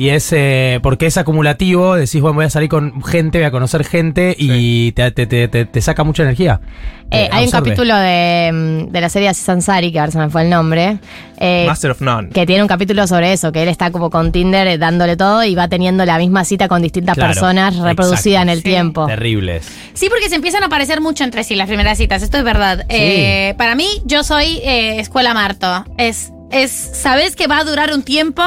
Y 0.00 0.08
es 0.08 0.32
eh, 0.32 0.80
porque 0.82 1.04
es 1.04 1.18
acumulativo, 1.18 1.94
decís, 1.94 2.22
bueno, 2.22 2.36
voy 2.36 2.46
a 2.46 2.50
salir 2.50 2.70
con 2.70 3.02
gente, 3.02 3.36
voy 3.36 3.44
a 3.44 3.50
conocer 3.50 3.84
gente 3.84 4.34
y 4.38 4.92
te, 4.92 5.10
te- 5.10 5.26
te- 5.26 5.46
te- 5.48 5.66
te 5.66 5.82
saca 5.82 6.04
mucha 6.04 6.22
energía. 6.22 6.58
Eh, 7.10 7.24
Eh, 7.24 7.28
hay 7.30 7.44
un 7.44 7.50
capítulo 7.50 7.94
de, 7.98 8.50
mm, 8.50 8.92
de 8.92 9.00
la 9.02 9.10
serie 9.10 9.28
Aziz 9.28 9.46
Ansari, 9.50 9.92
que 9.92 10.00
ahora 10.00 10.10
se 10.10 10.16
me 10.18 10.30
fue 10.30 10.40
el 10.42 10.48
nombre, 10.48 10.96
eh, 11.36 11.64
Master 11.66 11.90
of 11.90 12.00
None. 12.00 12.30
que 12.30 12.46
tiene 12.46 12.62
un 12.62 12.68
capítulo 12.68 13.06
sobre 13.06 13.34
eso, 13.34 13.52
que 13.52 13.62
él 13.62 13.68
está 13.68 13.90
como 13.90 14.08
con 14.08 14.32
Tinder 14.32 14.78
dándole 14.78 15.18
todo 15.18 15.44
y 15.44 15.54
va 15.54 15.68
teniendo 15.68 16.06
la 16.06 16.16
misma 16.16 16.46
cita 16.46 16.66
con 16.66 16.80
distintas 16.80 17.16
Claro, 17.16 17.34
personas 17.34 17.76
reproducida 17.76 18.36
exacto. 18.40 18.42
en 18.42 18.48
el 18.48 18.58
Sí. 18.58 18.64
tiempo. 18.64 19.06
Terribles. 19.06 19.68
Sí, 19.92 20.06
porque 20.08 20.30
se 20.30 20.36
empiezan 20.36 20.62
a 20.62 20.70
parecer 20.70 21.02
mucho 21.02 21.24
entre 21.24 21.44
sí 21.44 21.56
las 21.56 21.68
primeras 21.68 21.98
citas. 21.98 22.22
Esto 22.22 22.38
es 22.38 22.44
verdad. 22.44 22.86
Eh, 22.88 23.54
para 23.58 23.74
mí, 23.74 23.86
yo 24.06 24.24
soy 24.24 24.60
eh, 24.64 24.98
escuela 24.98 25.34
Marto. 25.34 25.84
Es, 25.98 26.32
es, 26.52 26.70
sabes 26.70 27.36
que 27.36 27.48
va 27.48 27.58
a 27.58 27.64
durar 27.64 27.92
un 27.92 28.02
tiempo 28.02 28.42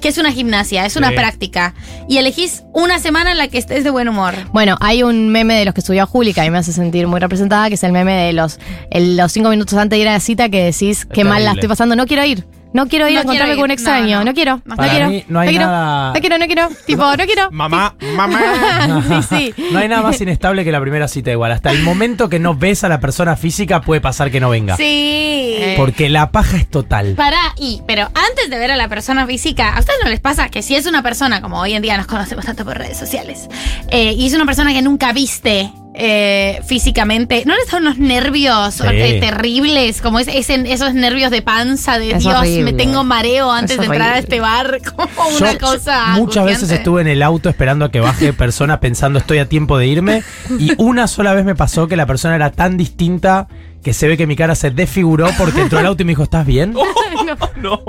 que 0.00 0.08
es 0.08 0.18
una 0.18 0.30
gimnasia, 0.32 0.84
es 0.84 0.96
una 0.96 1.08
Sí. 1.10 1.14
práctica. 1.14 1.74
Y 2.08 2.18
elegís 2.18 2.64
una 2.72 2.98
semana 2.98 3.32
en 3.32 3.38
la 3.38 3.48
que 3.48 3.58
estés 3.58 3.82
de 3.84 3.90
buen 3.90 4.08
humor. 4.08 4.34
Bueno, 4.52 4.76
hay 4.80 5.02
un 5.02 5.28
meme 5.30 5.54
de 5.54 5.64
los 5.64 5.74
que 5.74 5.80
subió 5.80 6.06
Juli 6.06 6.34
que 6.34 6.40
a 6.40 6.44
mí 6.44 6.50
me 6.50 6.58
hace 6.58 6.72
sentir 6.72 7.06
muy 7.06 7.18
representada, 7.20 7.68
que 7.68 7.74
es 7.74 7.82
el 7.84 7.92
meme 7.92 8.12
de 8.12 8.32
los, 8.32 8.58
el- 8.90 9.16
los 9.16 9.32
cinco 9.32 9.48
minutos 9.50 9.74
antes 9.78 9.96
de 9.96 10.02
ir 10.02 10.08
a 10.08 10.12
la 10.12 10.20
cita 10.20 10.48
que 10.48 10.64
decís 10.64 11.06
qué 11.06 11.24
mal 11.24 11.44
la 11.44 11.52
estoy 11.52 11.68
pasando, 11.68 11.96
no 11.96 12.06
quiero 12.06 12.24
ir. 12.24 12.44
No 12.76 12.86
quiero 12.88 13.08
ir 13.08 13.14
No 13.14 13.20
a 13.20 13.22
encontrarme 13.22 13.54
con 13.56 13.64
un 13.64 13.70
extraño, 13.70 14.18
No, 14.18 14.24
no, 14.24 14.30
no. 14.30 14.34
quiero, 14.34 14.56
No, 14.56 14.62
no, 14.66 14.76
para 14.76 14.90
quiero, 14.90 15.08
mí 15.08 15.24
no 15.28 15.40
hay 15.40 15.48
quiero, 15.48 15.64
nada- 15.66 16.12
no 16.14 16.20
quiero, 16.20 16.38
no 16.38 16.46
quiero, 16.46 16.68
tipo, 16.86 17.02
no 17.16 17.24
quiero. 17.24 17.50
Mamá, 17.50 17.94
mamá. 18.16 19.02
sí, 19.28 19.52
sí. 19.56 19.62
No 19.72 19.78
hay 19.78 19.88
nada 19.88 20.02
más 20.02 20.20
inestable 20.20 20.64
que 20.64 20.70
la 20.72 20.80
primera 20.80 21.08
cita 21.08 21.30
igual. 21.32 21.52
Hasta 21.52 21.70
el 21.70 21.82
momento 21.82 22.28
que 22.28 22.38
no 22.38 22.54
ves 22.54 22.84
a 22.84 22.88
la 22.88 23.00
persona 23.00 23.34
física 23.36 23.80
puede 23.80 24.00
pasar 24.00 24.30
que 24.30 24.40
no 24.40 24.50
venga. 24.50 24.76
Sí. 24.76 25.74
Porque 25.76 26.08
la 26.10 26.30
paja 26.30 26.56
es 26.58 26.68
total. 26.70 27.14
Para 27.16 27.38
y, 27.56 27.82
pero 27.86 28.04
antes 28.14 28.50
de 28.50 28.58
ver 28.58 28.70
a 28.70 28.76
la 28.76 28.88
persona 28.88 29.26
física, 29.26 29.74
¿a 29.74 29.80
ustedes 29.80 29.98
no 30.04 30.10
les 30.10 30.20
pasa 30.20 30.48
que 30.50 30.62
si 30.62 30.74
es 30.76 30.86
una 30.86 31.02
persona, 31.02 31.40
como 31.40 31.58
hoy 31.60 31.72
en 31.74 31.82
día 31.82 31.96
nos 31.96 32.06
conocemos 32.06 32.44
tanto 32.44 32.64
por 32.64 32.76
redes 32.78 32.98
sociales, 32.98 33.48
eh, 33.90 34.12
y 34.12 34.26
es 34.26 34.34
una 34.34 34.44
persona 34.44 34.72
que 34.72 34.82
nunca 34.82 35.12
viste 35.12 35.70
eh, 35.98 36.60
físicamente, 36.66 37.42
¿no 37.46 37.54
les 37.56 37.70
dan 37.70 37.82
unos 37.82 37.98
nervios 37.98 38.74
Sí. 38.74 38.82
eh, 38.86 39.18
terribles? 39.20 40.02
Como 40.02 40.18
es, 40.18 40.28
ese- 40.28 40.70
esos 40.72 40.92
nervios 40.94 41.30
de 41.30 41.40
panza, 41.42 41.98
de 41.98 42.10
Es 42.12 42.22
Dios, 42.22 42.34
horrible. 42.34 42.64
me 42.64 42.72
tengo 42.74 43.02
mareo 43.02 43.50
antes 43.50 43.72
Es 43.72 43.78
de 43.78 43.86
entrar 43.86 44.12
a 44.12 44.18
este 44.18 44.40
bar, 44.40 44.78
como 44.96 45.08
Yo 45.30 45.38
una 45.38 45.58
cosa. 45.58 46.08
muchas 46.16 46.44
veces 46.44 46.70
estuve 46.70 47.00
en 47.00 47.08
el 47.08 47.22
auto 47.22 47.48
esperando 47.48 47.84
a 47.86 47.90
que 47.90 48.00
baje 48.00 48.32
persona 48.32 48.78
pensando 48.80 49.18
estoy 49.18 49.38
a 49.38 49.48
tiempo 49.48 49.78
de 49.78 49.86
irme 49.86 50.22
y 50.58 50.72
una 50.76 51.08
sola 51.08 51.32
vez 51.34 51.44
me 51.44 51.54
pasó 51.54 51.88
que 51.88 51.96
la 51.96 52.06
persona 52.06 52.34
era 52.36 52.50
tan 52.52 52.76
distinta 52.76 53.48
que 53.86 53.92
se 53.92 54.08
ve 54.08 54.16
que 54.16 54.26
mi 54.26 54.34
cara 54.34 54.56
se 54.56 54.72
desfiguró 54.72 55.28
porque 55.38 55.60
entró 55.60 55.78
al 55.78 55.86
auto 55.86 56.02
y 56.02 56.06
me 56.06 56.10
dijo 56.10 56.24
¿estás 56.24 56.44
bien? 56.44 56.72
no. 57.62 57.80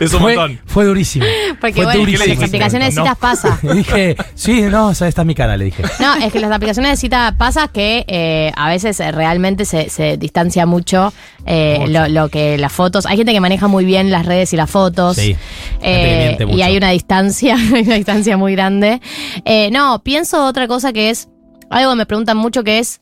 Es 0.00 0.12
un 0.12 0.18
fue, 0.20 0.34
montón. 0.34 0.60
fue 0.66 0.84
durísimo. 0.86 1.24
Porque 1.60 1.74
fue 1.74 1.84
bueno, 1.84 2.00
durísimo. 2.00 2.24
en 2.24 2.40
las 2.40 2.48
aplicaciones 2.48 2.88
de 2.96 3.00
No. 3.00 3.04
citas 3.04 3.18
pasa. 3.18 3.60
Y 3.62 3.76
dije, 3.76 4.16
sí, 4.34 4.62
no, 4.62 4.88
o 4.88 4.94
sea, 4.94 5.06
esta 5.06 5.22
es 5.22 5.26
mi 5.26 5.36
cara, 5.36 5.56
le 5.56 5.66
dije. 5.66 5.84
No, 6.00 6.14
es 6.16 6.32
que 6.32 6.40
las 6.40 6.50
aplicaciones 6.50 6.90
de 6.90 6.96
cita 6.96 7.36
pasa 7.38 7.68
que 7.68 8.04
eh, 8.08 8.50
a 8.56 8.68
veces 8.70 8.98
eh, 8.98 9.12
realmente 9.12 9.64
se, 9.66 9.88
se 9.88 10.16
distancia 10.16 10.66
mucho, 10.66 11.12
eh, 11.46 11.76
Mucho. 11.78 11.92
Lo, 11.92 12.08
lo 12.08 12.28
que 12.28 12.58
las 12.58 12.72
fotos. 12.72 13.06
Hay 13.06 13.16
gente 13.16 13.32
que 13.32 13.40
maneja 13.40 13.68
muy 13.68 13.84
bien 13.84 14.10
las 14.10 14.26
redes 14.26 14.52
y 14.52 14.56
las 14.56 14.68
fotos. 14.68 15.14
Sí, 15.16 15.36
Eh, 15.80 16.36
y 16.50 16.62
hay 16.62 16.76
una 16.76 16.90
distancia, 16.90 17.54
hay 17.74 17.82
una 17.82 17.94
distancia 17.94 18.36
muy 18.36 18.50
grande. 18.52 19.00
Eh, 19.44 19.70
no, 19.70 20.02
pienso 20.02 20.44
otra 20.44 20.66
cosa 20.66 20.92
que 20.92 21.10
es 21.10 21.28
algo 21.70 21.92
que 21.92 21.96
me 21.98 22.06
preguntan 22.06 22.36
mucho 22.36 22.64
que 22.64 22.80
es. 22.80 23.00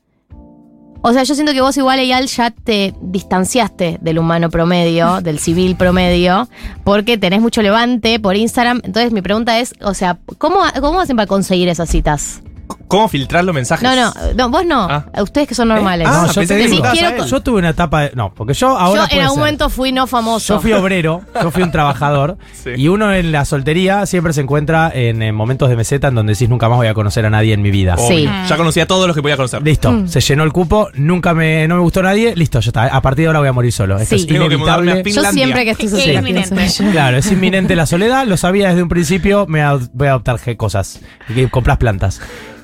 O 1.00 1.12
sea, 1.12 1.22
yo 1.22 1.34
siento 1.34 1.52
que 1.52 1.60
vos 1.60 1.76
igual, 1.76 2.00
Eyal, 2.00 2.26
ya 2.26 2.50
te 2.50 2.94
distanciaste 3.00 3.98
del 4.00 4.18
humano 4.18 4.50
promedio, 4.50 5.20
del 5.22 5.38
civil 5.38 5.76
promedio, 5.76 6.48
porque 6.84 7.18
tenés 7.18 7.40
mucho 7.40 7.62
levante 7.62 8.18
por 8.18 8.36
Instagram. 8.36 8.80
Entonces 8.84 9.12
mi 9.12 9.22
pregunta 9.22 9.58
es, 9.58 9.74
o 9.80 9.94
sea, 9.94 10.18
¿cómo, 10.38 10.60
cómo 10.80 11.00
hacen 11.00 11.16
para 11.16 11.26
conseguir 11.26 11.68
esas 11.68 11.88
citas? 11.88 12.42
¿Cómo 12.88 13.08
filtrar 13.08 13.44
los 13.44 13.54
mensajes? 13.54 13.82
No, 13.88 13.94
no, 13.94 14.12
no, 14.34 14.48
vos 14.48 14.64
no. 14.64 14.88
Ah. 14.90 15.04
Ustedes 15.20 15.46
que 15.46 15.54
son 15.54 15.68
normales. 15.68 16.08
Ah, 16.10 16.24
no, 16.26 16.32
yo 16.32 16.46
te 16.46 16.56
digo, 16.56 16.84
quiero 16.90 17.26
yo 17.26 17.40
tuve 17.40 17.58
una 17.58 17.70
etapa 17.70 18.02
de, 18.02 18.12
no, 18.14 18.32
porque 18.34 18.54
yo 18.54 18.76
ahora 18.76 19.06
yo 19.08 19.16
en 19.16 19.22
algún 19.22 19.34
ser. 19.36 19.40
momento 19.40 19.68
fui 19.68 19.92
no 19.92 20.06
famoso. 20.06 20.54
Yo 20.54 20.60
fui 20.60 20.72
obrero, 20.72 21.22
yo 21.40 21.50
fui 21.50 21.62
un 21.62 21.70
trabajador. 21.70 22.36
Sí. 22.58 22.70
Y 22.76 22.88
uno 22.88 23.12
en 23.12 23.30
la 23.30 23.44
soltería 23.44 24.04
siempre 24.06 24.32
se 24.32 24.40
encuentra 24.40 24.90
en, 24.92 25.32
momentos 25.34 25.68
de 25.68 25.76
meseta 25.76 26.08
en 26.08 26.16
donde 26.16 26.32
decís 26.32 26.48
nunca 26.48 26.68
más 26.68 26.78
voy 26.78 26.88
a 26.88 26.94
conocer 26.94 27.24
a 27.24 27.30
nadie 27.30 27.52
en 27.54 27.62
mi 27.62 27.70
vida. 27.70 27.96
Sí. 27.96 28.28
Ya 28.48 28.56
conocía 28.56 28.84
a 28.84 28.86
todos 28.86 29.06
los 29.06 29.14
que 29.14 29.22
podía 29.22 29.36
conocer. 29.36 29.62
Listo, 29.62 30.08
se 30.08 30.20
llenó 30.20 30.42
el 30.42 30.52
cupo, 30.52 30.88
nunca 30.94 31.34
me, 31.34 31.68
no 31.68 31.76
me 31.76 31.82
gustó 31.82 32.02
nadie, 32.02 32.34
listo, 32.34 32.58
ya 32.58 32.70
está. 32.70 32.84
A 32.86 33.00
partir 33.00 33.24
de 33.24 33.26
ahora 33.28 33.40
voy 33.40 33.48
a 33.48 33.52
morir 33.52 33.72
solo. 33.72 33.96
Esto 33.98 34.16
Sí. 34.16 34.22
es 34.22 34.26
Tengo 34.26 34.48
que 34.48 34.56
mudarme 34.56 34.90
a 34.90 34.94
inevitable. 34.94 35.28
Yo 35.28 35.32
siempre 35.32 35.64
que 35.64 35.70
estoy 35.70 35.86
Es 35.86 35.92
soltera 35.92 36.64
eso. 36.64 36.84
Claro, 36.90 37.16
es 37.18 37.30
inminente 37.30 37.76
la 37.76 37.86
soledad, 37.86 38.26
lo 38.26 38.36
sabía 38.36 38.70
desde 38.70 38.82
un 38.82 38.88
principio, 38.88 39.46
me 39.46 39.60
voy 39.92 40.08
a 40.08 40.10
adoptar 40.10 40.38
cosas, 40.56 41.00
y 41.28 41.34
que 41.34 41.50
compras 41.50 41.78
plantas. 41.78 42.20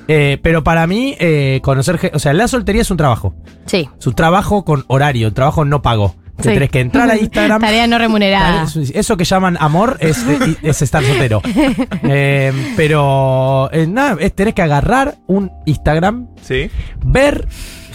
Eh, 0.08 0.38
pero 0.42 0.62
para 0.64 0.86
mí, 0.86 1.16
eh, 1.18 1.60
conocer, 1.62 2.10
o 2.12 2.18
sea, 2.18 2.32
la 2.34 2.46
soltería 2.48 2.82
es 2.82 2.90
un 2.90 2.96
trabajo. 2.96 3.34
Sí. 3.66 3.88
Es 3.98 4.06
un 4.06 4.14
trabajo 4.14 4.64
con 4.64 4.84
horario, 4.88 5.28
un 5.28 5.34
trabajo 5.34 5.64
no 5.64 5.80
pago. 5.82 6.14
Te 6.36 6.42
Sí. 6.42 6.48
tenés 6.54 6.70
que 6.70 6.80
entrar 6.80 7.08
a 7.10 7.16
Instagram. 7.20 7.60
Tarea 7.60 7.86
no 7.86 7.96
remunerada. 7.96 8.64
Eso- 8.64 8.80
Eso 8.80 9.16
que 9.16 9.24
llaman 9.24 9.56
amor 9.60 9.96
es, 10.00 10.18
eh, 10.28 10.56
es 10.62 10.82
estar 10.82 11.02
soltero. 11.04 11.40
Eh, 12.02 12.52
pero 12.76 13.70
eh, 13.72 13.86
nada, 13.86 14.16
es, 14.20 14.34
tenés 14.34 14.54
que 14.54 14.62
agarrar 14.62 15.16
un 15.26 15.50
Instagram, 15.64 16.28
Sí. 16.42 16.70
ver 17.04 17.46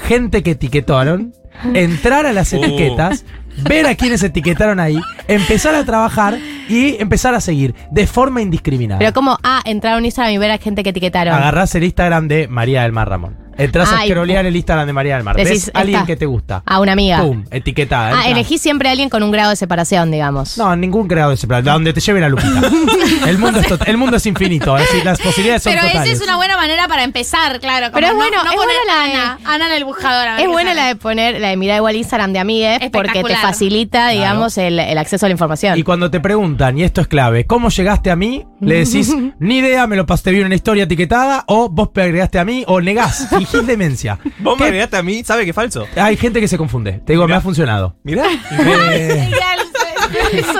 gente 0.07 0.41
que 0.41 0.51
etiquetaron, 0.51 1.33
entrar 1.73 2.25
a 2.25 2.31
las 2.33 2.53
Uh. 2.53 2.63
etiquetas, 2.63 3.25
ver 3.63 3.85
a 3.85 3.95
quienes 3.95 4.23
etiquetaron 4.23 4.79
ahí, 4.79 4.99
empezar 5.27 5.75
a 5.75 5.83
trabajar 5.83 6.37
y 6.67 7.01
empezar 7.01 7.33
a 7.33 7.41
seguir 7.41 7.75
de 7.91 8.07
forma 8.07 8.41
indiscriminada. 8.41 8.99
Pero 8.99 9.13
como, 9.13 9.37
ah, 9.43 9.61
entrar 9.65 9.95
a 9.95 9.97
un 9.97 10.05
Instagram 10.05 10.33
y 10.33 10.37
ver 10.37 10.51
a 10.51 10.57
gente 10.57 10.83
que 10.83 10.89
etiquetaron. 10.89 11.33
Agarrás 11.33 11.73
el 11.75 11.83
Instagram 11.83 12.27
de 12.27 12.47
María 12.47 12.83
del 12.83 12.91
Mar 12.91 13.09
Ramón. 13.09 13.49
Entras 13.59 13.91
a 13.91 13.99
Ay, 13.99 14.09
scrollear 14.09 14.45
el 14.45 14.55
Instagram 14.55 14.87
de 14.87 14.93
María 14.93 15.15
del 15.15 15.23
Mar. 15.23 15.35
Decís, 15.35 15.65
Ves 15.67 15.71
a 15.73 15.79
alguien 15.79 15.97
esta. 15.97 16.07
que 16.07 16.15
te 16.15 16.25
gusta. 16.25 16.63
A 16.65 16.79
una 16.79 16.93
amiga. 16.93 17.21
Pum, 17.21 17.43
etiquetada. 17.51 18.09
Ah, 18.09 18.13
entra. 18.15 18.29
elegí 18.31 18.57
siempre 18.57 18.87
a 18.89 18.91
alguien 18.91 19.09
con 19.09 19.21
un 19.23 19.31
grado 19.31 19.49
de 19.49 19.55
separación, 19.55 20.11
digamos. 20.11 20.57
No, 20.57 20.75
ningún 20.75 21.07
creador 21.07 21.37
de 21.37 21.47
plan. 21.47 21.63
Donde 21.63 21.93
te 21.93 21.99
lleve 22.01 22.19
la 22.21 22.29
lupita. 22.29 22.61
el, 23.27 23.37
mundo 23.37 23.59
es 23.59 23.67
tot- 23.67 23.87
el 23.87 23.97
mundo 23.97 24.17
es 24.17 24.25
infinito. 24.25 24.77
Es 24.77 24.85
decir, 24.87 25.05
las 25.05 25.19
posibilidades 25.19 25.63
son 25.63 25.73
Pero 25.73 25.83
esa 25.85 25.91
totales. 25.93 26.17
es 26.17 26.23
una 26.23 26.35
buena 26.37 26.57
manera 26.57 26.87
para 26.87 27.03
empezar, 27.03 27.59
claro. 27.59 27.87
como 27.87 27.95
Pero 27.95 28.07
es 28.07 28.13
no- 28.13 28.17
bueno, 28.19 28.37
no 28.43 28.49
es 28.51 28.55
poner 28.55 28.75
buena 28.85 28.95
la 28.95 29.07
de- 29.07 29.13
Ana, 29.15 29.39
Ana 29.45 29.67
en 29.67 29.73
el 29.73 29.85
buscador. 29.85 30.27
a 30.27 30.31
ver 30.33 30.39
Es 30.41 30.45
qué 30.45 30.51
buena 30.51 30.69
sale. 30.71 30.81
la 30.81 30.87
de 30.87 30.95
poner, 30.95 31.39
la 31.41 31.47
de 31.49 31.57
mirar 31.57 31.77
igual 31.77 31.95
Instagram 31.95 32.33
de 32.33 32.39
amigues 32.39 32.79
porque 32.79 32.89
te 32.89 32.97
Espectacular. 32.99 33.41
facilita, 33.41 34.09
digamos, 34.09 34.57
el, 34.57 34.79
el 34.79 34.97
acceso 34.97 35.25
a 35.25 35.29
la 35.29 35.33
información. 35.33 35.77
Y 35.77 35.83
cuando 35.83 36.09
te 36.11 36.19
preguntan, 36.19 36.77
y 36.77 36.83
esto 36.83 37.01
es 37.01 37.07
clave, 37.07 37.45
¿cómo 37.45 37.69
llegaste 37.69 38.11
a 38.11 38.15
mí? 38.15 38.45
Le 38.61 38.85
decís, 38.85 39.13
ni 39.39 39.57
idea, 39.57 39.87
me 39.87 39.95
lo 39.95 40.05
pasé 40.05 40.31
bien 40.31 40.41
en 40.41 40.45
una 40.47 40.55
historia 40.55 40.83
etiquetada, 40.83 41.43
o 41.47 41.69
vos 41.69 41.89
me 41.93 42.03
agregaste 42.03 42.39
a 42.39 42.45
mí, 42.45 42.63
o 42.67 42.79
negás, 42.81 43.27
fingís 43.51 43.68
demencia. 43.68 44.20
Vos 44.39 44.60
me 44.60 44.65
agregaste 44.65 44.98
a 44.98 45.03
mí, 45.03 45.24
¿sabe 45.24 45.44
que 45.44 45.50
es 45.51 45.56
falso? 45.56 45.88
Hay 45.96 46.18
gente 46.18 46.39
que 46.39 46.48
se 46.48 46.58
confunde. 46.58 47.01
Te 47.06 47.13
digo, 47.13 47.24
Mirá. 47.25 47.36
me 47.36 47.38
ha 47.38 47.41
funcionado. 47.41 47.96
Mirá. 48.03 48.25
Eh, 48.51 49.29
Ya 49.32 49.56
lo 49.56 49.63
sé. 49.63 49.70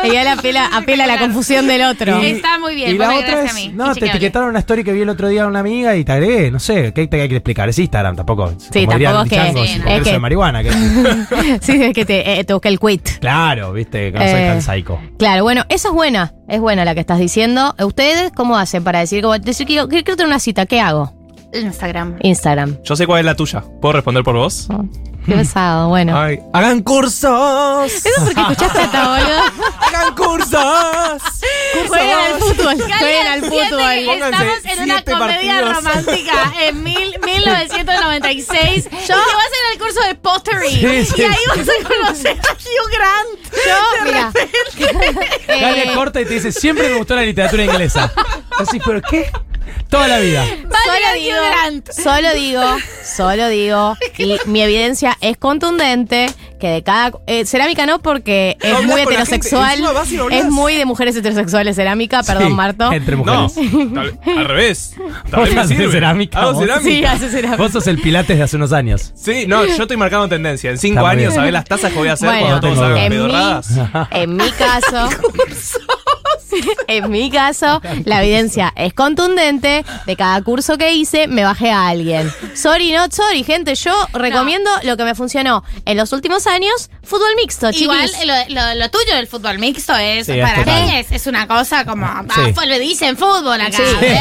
Y 0.08 0.16
él 0.16 0.28
apela, 0.28 0.68
apela 0.74 1.06
a 1.06 1.08
la 1.08 1.18
confusión 1.18 1.66
del 1.68 1.82
otro. 1.84 2.22
Y- 2.24 2.28
Está 2.28 2.60
muy 2.60 2.76
bien, 2.76 2.92
Y 2.92 2.98
la 3.00 3.08
otra 3.16 3.20
gracias 3.42 3.46
es, 3.46 3.52
a 3.52 3.54
mí. 3.56 3.68
no, 3.76 3.84
te 3.86 3.90
Inchequeable. 3.90 4.12
etiquetaron 4.18 4.50
una 4.50 4.60
story 4.60 4.84
que 4.84 4.94
vi 4.94 5.02
el 5.02 5.10
otro 5.10 5.28
día 5.28 5.44
a 5.44 5.48
una 5.48 5.60
amiga 5.60 5.96
y 5.96 6.04
te 6.04 6.12
agregué, 6.12 6.52
no 6.52 6.60
sé, 6.60 6.94
¿qué 6.94 7.08
te 7.08 7.22
hay 7.22 7.28
que 7.30 7.36
explicar? 7.38 7.68
Es 7.68 7.80
Instagram, 7.80 8.16
tampoco. 8.16 8.54
Sí, 8.58 8.82
como 8.86 8.92
dirían 8.94 9.14
tampoco 9.14 9.24
es 9.24 9.30
que- 9.30 9.48
changos, 9.48 9.68
sí, 9.70 9.80
no. 9.80 9.88
Es 9.90 10.04
que- 10.04 10.12
de 10.12 10.20
marihuana. 10.20 10.62
que- 10.64 10.70
Sí, 11.62 11.82
es 11.84 11.94
que 11.94 12.06
te, 12.06 12.40
eh, 12.40 12.44
te 12.44 12.54
busqué 12.54 12.68
el 12.70 12.80
quit. 12.80 13.10
claro, 13.20 13.74
viste, 13.74 14.12
que 14.12 14.20
no 14.20 14.24
soy 14.24 14.40
Eh, 14.40 14.48
tan 14.48 14.62
psycho. 14.62 15.00
Claro, 15.18 15.44
bueno, 15.44 15.66
esa 15.70 15.88
es 15.90 15.94
buena. 15.94 16.34
Es 16.48 16.60
buena 16.60 16.86
la 16.86 16.94
que 16.94 17.00
estás 17.02 17.20
diciendo. 17.20 17.76
¿Ustedes 17.84 18.32
cómo 18.36 18.58
hacen 18.58 18.84
para 18.84 19.00
decir, 19.00 19.22
como, 19.24 19.38
decir 19.38 19.66
que 19.68 19.74
quiero, 19.74 19.88
quiero 19.88 20.04
tener 20.16 20.28
una 20.28 20.40
cita? 20.40 20.66
¿Qué 20.68 20.80
hago? 20.80 21.14
Instagram. 21.54 22.18
Instagram. 22.22 22.78
Yo 22.84 22.96
sé 22.96 23.06
cuál 23.08 23.20
es 23.20 23.26
la 23.26 23.36
tuya. 23.36 23.64
¿Puedo 23.82 23.94
responder 23.94 24.24
por 24.24 24.36
vos? 24.36 24.68
Oh, 24.72 24.86
qué 25.26 25.34
pesado, 25.36 25.90
bueno. 25.90 26.18
Ay, 26.18 26.40
hagan 26.54 26.82
cursos. 26.84 27.92
Eso 27.92 28.10
porque 28.26 28.40
escuchaste 28.42 28.82
esta 28.82 29.08
boludo. 29.10 29.42
Hagan 29.90 30.16
cursos. 30.16 31.22
Jueguen 31.88 32.18
al 32.18 32.40
fútbol. 32.40 32.76
Jueguen 33.00 33.28
al 33.28 33.42
fútbol. 33.42 34.24
Estamos 34.24 34.54
en 34.66 34.84
una 34.84 35.02
comedia 35.04 35.54
partidos. 35.62 35.76
romántica 35.76 36.54
en 36.62 36.84
mil, 36.84 37.16
1996. 37.26 38.84
Yo 38.86 38.90
que 38.92 39.14
vas 39.14 39.16
a 39.16 39.16
ir 39.16 39.66
al 39.74 39.80
curso 39.80 40.02
de 40.08 40.16
pottery. 40.16 40.70
Sí, 40.70 41.06
sí. 41.06 41.22
Y 41.22 41.24
ahí 41.24 41.38
vas 41.50 41.68
a 41.68 41.88
conocer 41.88 42.38
a 42.38 42.54
Hugh 42.54 42.92
Grant. 42.92 43.40
Yo, 43.66 44.04
mira. 44.06 44.32
eh, 45.48 45.60
Galia 45.62 45.94
corta 45.96 46.22
y 46.22 46.26
te 46.26 46.36
dice, 46.36 46.52
siempre 46.52 46.90
me 46.90 46.98
gustó 46.98 47.16
la 47.16 47.24
literatura 47.24 47.64
inglesa. 47.64 48.12
Así, 48.60 48.80
¿pero 48.80 49.02
qué? 49.02 49.32
Toda 49.90 50.08
la 50.08 50.20
vida. 50.20 50.46
Solo 50.46 51.14
digo, 51.16 51.84
solo 51.92 52.34
digo, 52.34 52.64
solo 53.04 53.48
digo, 53.50 53.98
y 54.18 54.38
mi 54.46 54.62
evidencia 54.62 55.18
es 55.22 55.38
contundente 55.38 56.28
que 56.60 56.68
de 56.68 56.84
cada 56.84 57.14
eh, 57.26 57.46
cerámica 57.46 57.86
no 57.86 58.00
porque 58.00 58.58
es 58.62 58.66
hablas 58.74 58.84
muy 58.84 59.04
con 59.04 59.14
la 59.14 59.22
heterosexual, 59.22 59.70
gente, 59.70 59.82
encima 59.82 59.92
vas 59.94 60.12
y 60.12 60.18
no 60.18 60.24
hablas. 60.24 60.40
es 60.42 60.52
muy 60.52 60.76
de 60.76 60.86
mujeres 60.86 61.16
heterosexuales 61.16 61.76
cerámica, 61.78 62.22
perdón 62.22 62.50
Sí, 62.50 62.54
Marto. 62.54 62.92
Entre 62.92 63.16
No, 63.16 63.48
mujeres. 63.48 63.94
tal- 63.94 64.20
al 64.38 64.46
revés. 64.46 64.94
Vos 64.98 65.32
También 65.32 65.56
me 65.56 65.62
haces 65.62 65.78
sirve. 65.78 65.92
cerámica, 65.92 66.40
Hago 66.40 66.54
vos. 66.54 66.62
cerámica. 66.62 66.90
Sí, 66.90 67.06
hace 67.06 67.30
cerámica. 67.30 67.64
Vos 67.64 67.72
sos 67.72 67.88
el 67.88 68.00
Pilates 68.02 68.38
de 68.38 68.44
hace 68.44 68.58
unos 68.58 68.74
años. 68.74 69.14
Sí, 69.16 69.46
no, 69.48 69.66
yo 69.66 69.84
estoy 69.84 69.96
marcando 69.98 70.28
tendencia. 70.28 70.70
En 70.70 70.78
cinco 70.78 71.00
Está 71.00 71.02
muy 71.04 71.12
años, 71.12 71.22
bien. 71.30 71.36
¿sabés 71.36 71.54
las 71.54 71.66
tazas 71.66 71.92
que 71.94 71.98
voy 71.98 72.08
a 72.10 72.14
hacer 72.14 72.28
Bueno, 72.30 72.46
cuando 72.48 72.60
todos 72.68 72.78
hagan 72.80 72.98
en 72.98 73.04
mi, 73.04 73.10
pedorradas? 73.16 73.70
en 74.12 74.36
mi 74.36 74.52
caso, 74.52 75.10
en 76.88 77.10
mi 77.12 77.30
caso, 77.30 77.82
la 78.06 78.24
evidencia 78.24 78.74
es 78.76 78.94
contundente. 78.94 79.84
De 80.06 80.16
cada 80.16 80.42
curso 80.42 80.78
que 80.78 80.94
hice, 80.94 81.28
me 81.28 81.44
bajé 81.44 81.72
a 81.72 81.88
alguien. 81.88 82.32
Sorry, 82.56 82.92
not 82.92 83.12
sorry, 83.12 83.44
gente. 83.44 83.76
Yo 83.76 83.94
recomiendo 84.14 84.70
lo 84.84 84.98
que 84.98 85.04
me 85.04 85.16
funcionó 85.16 85.64
en 85.86 85.98
los 85.98 86.12
últimos 86.14 86.48
años: 86.48 86.90
fútbol 87.04 87.30
mixto, 87.36 87.70
Igual 87.72 88.10
chiquis. 88.10 88.26
lo, 88.26 88.34
lo- 88.56 88.76
lo 88.76 88.90
tuyo 88.90 89.16
del 89.16 89.28
fútbol 89.28 89.60
mixto 89.60 89.96
es, 89.96 90.26
Sí, 90.28 90.40
para 90.42 90.64
mí 90.66 90.96
es, 90.96 91.12
es 91.12 91.28
una 91.28 91.48
cosa 91.48 91.86
como, 91.86 92.06
ah, 92.06 92.24
Sí. 92.34 92.68
le 92.68 92.80
dicen 92.80 93.18
fútbol 93.18 93.60
acá. 93.62 93.78
Sí, 93.78 93.84
¿eh? 94.02 94.20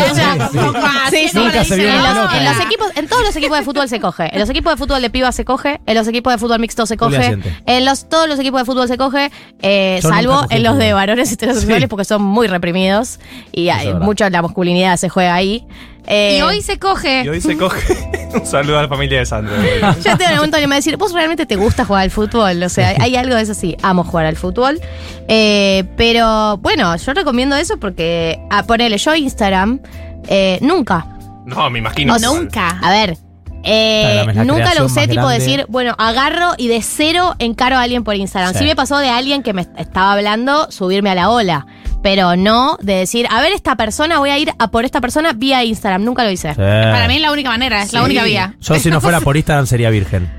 en 1.14 2.44
los, 2.44 2.60
equipos, 2.60 2.88
en 2.96 3.08
todos 3.08 3.22
los 3.24 3.36
equipos 3.36 3.58
de 3.58 3.64
fútbol 3.64 3.88
se 3.88 4.00
coge. 4.00 4.28
En 4.32 4.40
los 4.40 4.48
equipos 4.50 4.72
de 4.72 4.76
fútbol 4.76 5.02
de 5.02 5.10
piba 5.10 5.32
se 5.32 5.44
coge. 5.44 5.80
En 5.86 5.94
los 5.96 6.06
equipos 6.08 6.32
de 6.32 6.38
fútbol 6.38 6.58
mixto 6.60 6.86
se 6.86 6.96
coge. 6.96 7.38
En 7.66 7.84
los, 7.84 8.08
todos 8.08 8.28
los 8.28 8.38
equipos 8.38 8.60
de 8.60 8.64
fútbol 8.64 8.88
se 8.88 8.96
coge. 8.98 9.30
eh, 9.60 9.98
salvo 10.02 10.44
en 10.50 10.62
los 10.62 10.76
de 10.78 10.92
varones 10.92 11.32
heterosexuales 11.32 11.82
Sí. 11.82 11.86
porque 11.88 12.04
son 12.04 12.17
muy 12.18 12.46
reprimidos. 12.46 13.18
Y 13.52 13.68
hay, 13.68 13.94
mucho 13.94 14.24
de 14.24 14.30
la 14.30 14.42
masculinidad 14.42 14.96
se 14.96 15.08
juega 15.08 15.34
ahí. 15.34 15.66
Eh, 16.06 16.38
Y 16.38 16.42
hoy 16.42 16.62
se 16.62 16.78
coge. 16.78 17.22
Y 17.24 17.28
hoy 17.28 17.40
se 17.40 17.56
coge. 17.56 18.28
Un 18.34 18.46
saludo 18.46 18.78
a 18.78 18.82
la 18.82 18.88
familia 18.88 19.18
de 19.18 19.26
Sandro. 19.26 19.54
Yo 20.04 20.12
el 20.12 20.36
momento 20.36 20.56
que 20.56 20.62
me 20.66 20.70
va 20.70 20.74
a 20.76 20.78
decir, 20.78 20.96
¿vos 20.96 21.12
realmente 21.12 21.44
te 21.44 21.56
gusta 21.56 21.84
jugar 21.84 22.04
al 22.04 22.10
fútbol? 22.10 22.62
O 22.62 22.68
sea, 22.70 22.94
hay 22.98 23.14
algo 23.16 23.34
de 23.34 23.42
eso 23.42 23.52
sí, 23.54 23.76
amo 23.82 24.04
jugar 24.04 24.24
al 24.26 24.36
fútbol. 24.36 24.80
Eh, 25.28 25.84
pero 25.96 26.56
bueno, 26.58 26.96
yo 26.96 27.12
recomiendo 27.12 27.56
eso 27.56 27.78
porque, 27.78 28.40
a 28.50 28.62
ponele, 28.62 28.96
yo 28.96 29.14
Instagram, 29.14 29.80
eh, 30.28 30.58
nunca. 30.62 31.06
No, 31.44 31.68
me 31.70 31.78
imagino. 31.78 32.14
O 32.14 32.18
Nunca. 32.18 32.78
A 32.82 32.90
ver. 32.90 33.16
eh, 33.64 34.24
nunca 34.46 34.74
lo 34.74 34.84
usé 34.86 35.08
tipo 35.08 35.26
grande. 35.26 35.38
decir, 35.38 35.66
bueno, 35.68 35.94
agarro 35.98 36.52
y 36.56 36.68
de 36.68 36.80
cero 36.80 37.34
encaro 37.38 37.76
a 37.76 37.82
alguien 37.82 38.04
por 38.04 38.14
Instagram. 38.14 38.52
Sí. 38.52 38.60
Sí 38.60 38.64
me 38.64 38.76
pasó 38.76 38.98
de 38.98 39.08
alguien 39.10 39.42
que 39.42 39.52
me 39.52 39.66
estaba 39.76 40.12
hablando 40.12 40.70
subirme 40.70 41.10
a 41.10 41.14
la 41.14 41.30
ola, 41.30 41.66
pero 42.02 42.36
no 42.36 42.76
de 42.80 42.94
decir, 42.94 43.26
a 43.30 43.40
ver 43.40 43.52
esta 43.52 43.76
persona, 43.76 44.18
voy 44.18 44.30
a 44.30 44.38
ir 44.38 44.52
a 44.58 44.70
por 44.70 44.84
esta 44.84 45.00
persona 45.00 45.32
vía 45.32 45.64
Instagram. 45.64 46.04
Nunca 46.04 46.24
lo 46.24 46.30
hice. 46.30 46.54
Para 46.54 47.08
mí 47.08 47.16
es 47.16 47.22
la 47.22 47.32
única 47.32 47.50
manera, 47.50 47.82
es 47.82 47.92
la 47.92 48.02
única 48.02 48.24
vía. 48.24 48.54
Yo 48.60 48.74
si 48.76 48.90
no 48.90 49.00
fuera 49.00 49.20
por 49.20 49.36
Instagram 49.38 49.66
sería 49.66 49.90
virgen. 49.90 50.37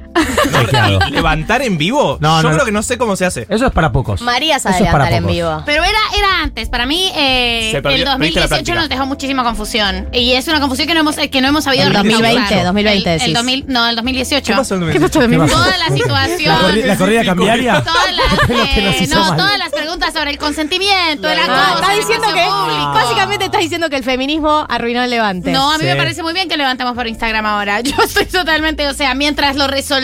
¿Levantar 1.12 1.62
en 1.62 1.78
vivo? 1.78 2.18
No, 2.20 2.42
Yo 2.42 2.50
no, 2.50 2.54
creo 2.56 2.66
que 2.66 2.72
no 2.72 2.84
sé 2.84 2.98
cómo 2.98 3.16
se 3.16 3.26
hace. 3.26 3.46
Eso 3.50 3.66
es 3.68 3.72
para 3.72 3.92
pocos. 3.92 4.22
María 4.22 4.60
sabe 4.60 4.76
Eso 4.76 4.86
es 4.86 4.92
para 4.92 5.06
adelantar 5.06 5.18
en 5.18 5.24
pocos. 5.24 5.36
vivo. 5.36 5.64
Pero 5.66 5.84
era, 5.84 6.00
era 6.18 6.44
antes. 6.44 6.70
Para 6.70 6.86
mí, 6.86 7.12
eh, 7.16 7.70
Se 7.72 7.82
perdió- 7.82 7.98
el 7.98 8.04
perdiste 8.04 8.06
la 8.06 8.12
2018 8.18 8.48
práctica. 8.50 8.76
nos 8.80 8.90
dejó 8.90 9.06
muchísima 9.06 9.44
confusión. 9.44 10.10
Y 10.14 10.34
es 10.34 10.48
una 10.48 10.60
confusión 10.60 10.88
que 10.88 10.94
no 10.94 11.00
hemos, 11.02 11.18
eh, 11.18 11.30
que 11.30 11.42
no 11.42 11.48
hemos 11.48 11.64
sabido 11.64 11.84
El 11.86 11.90
recaudar. 11.94 12.12
2020, 12.12 12.64
2020 12.64 13.10
El, 13.10 13.14
el 13.14 13.20
decís. 13.20 13.34
2000, 13.36 13.66
no, 13.68 13.88
el 13.90 13.96
2018. 13.96 14.46
¿Qué 14.52 14.58
pasó 14.58 14.76
en 14.76 14.92
¿Qué 14.92 15.00
pasó 15.00 15.20
de 15.20 15.28
2018? 15.28 15.46
mí? 15.46 15.64
Toda 15.64 15.78
la 15.78 15.96
situación. 15.96 16.50
La, 16.50 16.60
corri- 16.62 16.86
la 16.86 16.98
corrida 16.98 17.26
cambiaria. 17.26 17.84
Todas 17.84 18.14
las, 18.16 18.26
Fue 18.48 18.58
lo 18.58 18.64
que 18.66 18.82
nos 18.82 18.96
eh, 18.96 19.04
hizo 19.04 19.16
no, 19.16 19.26
mal. 19.30 19.38
todas 19.38 19.58
las 19.58 19.70
preguntas 19.72 20.14
sobre 20.14 20.32
el 20.32 20.38
consentimiento, 20.38 21.30
el 21.30 21.40
Ah, 21.40 21.44
acoso, 21.44 21.76
estás 21.76 21.88
la 21.90 21.96
diciendo 21.96 22.28
que, 22.34 22.40
educación 22.42 22.66
pública. 22.66 22.86
básicamente 22.94 23.46
estás 23.46 23.62
diciendo 23.62 23.90
que 23.90 23.96
el 23.98 24.04
feminismo 24.04 24.66
arruinó 24.70 25.04
el 25.04 25.10
levante. 25.10 25.52
No, 25.52 25.72
a 25.72 25.78
mí 25.78 25.84
Sí. 25.84 25.90
me 25.90 25.96
parece 25.96 26.24
muy 26.24 26.34
bien 26.34 26.50
que 26.50 26.58
levantemos 26.58 26.94
por 26.94 27.08
Instagram 27.08 27.46
ahora. 27.46 27.80
Yo 27.82 27.94
estoy 28.04 28.26
totalmente, 28.26 28.88
o 28.88 28.94
sea, 28.94 29.14
mientras 29.14 29.56
lo 29.56 29.68
resolvemos, 29.68 29.99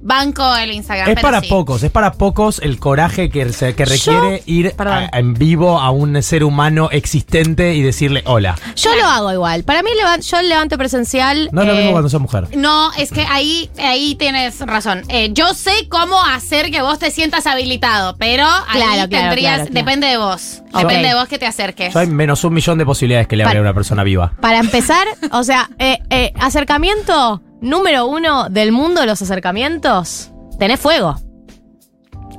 banco 0.00 0.54
el 0.56 0.70
Instagram. 0.72 1.08
Es 1.08 1.14
pero 1.14 1.26
para 1.28 1.40
sí. 1.40 1.48
pocos, 1.48 1.82
es 1.82 1.90
para 1.90 2.12
pocos 2.12 2.58
el 2.62 2.78
coraje 2.78 3.30
que, 3.30 3.50
se- 3.54 3.74
que 3.74 3.86
requiere 3.86 4.42
ir 4.44 4.74
a- 4.78 5.08
en 5.18 5.32
vivo 5.32 5.78
a 5.80 5.90
un 5.90 6.22
ser 6.22 6.44
humano 6.44 6.90
existente 6.92 7.74
y 7.74 7.80
decirle 7.82 8.22
hola. 8.26 8.54
Yo 8.76 8.94
lo 8.96 9.06
hago 9.06 9.32
igual. 9.32 9.64
Para 9.64 9.82
mí, 9.82 9.88
yo 10.20 10.38
el 10.40 10.48
levante 10.50 10.76
presencial. 10.76 11.48
No 11.52 11.62
es 11.62 11.68
lo 11.68 11.72
eh, 11.72 11.76
mismo 11.76 11.92
cuando 11.92 12.10
sos 12.10 12.20
mujer. 12.20 12.48
No, 12.56 12.92
es 12.98 13.10
que 13.12 13.22
ahí, 13.22 13.70
ahí 13.78 14.14
tienes 14.16 14.60
razón. 14.60 15.02
Eh, 15.08 15.30
yo 15.32 15.54
sé 15.54 15.72
cómo 15.88 16.22
hacer 16.22 16.70
que 16.70 16.82
vos 16.82 16.98
te 16.98 17.10
sientas 17.10 17.46
habilitado, 17.46 18.16
pero 18.18 18.44
ahí 18.46 18.74
Claro, 18.74 19.08
claro, 19.08 19.08
tendrías, 19.08 19.54
claro, 19.54 19.70
claro. 19.70 19.72
depende 19.86 20.06
de 20.08 20.16
vos. 20.18 20.60
Depende 20.76 21.08
de 21.08 21.14
vos 21.14 21.28
que 21.28 21.38
te 21.38 21.46
acerques. 21.46 21.94
Yo 21.94 22.00
hay 22.00 22.08
menos 22.08 22.44
un 22.44 22.52
millón 22.52 22.76
de 22.78 22.84
posibilidades 22.84 23.26
que 23.28 23.36
le 23.36 23.44
hable 23.44 23.58
a 23.58 23.62
una 23.62 23.72
persona 23.74 24.02
viva. 24.02 24.32
Para 24.40 24.58
empezar, 24.58 25.06
o 25.32 25.44
sea, 25.44 25.70
eh, 25.78 25.98
eh, 26.10 26.32
acercamiento 26.40 27.40
número 27.64 28.06
uno 28.06 28.48
del 28.48 28.70
mundo 28.72 29.00
de 29.00 29.06
los 29.08 29.20
acercamientos. 29.22 30.30
Tenés 30.58 30.78
fuego. 30.78 31.16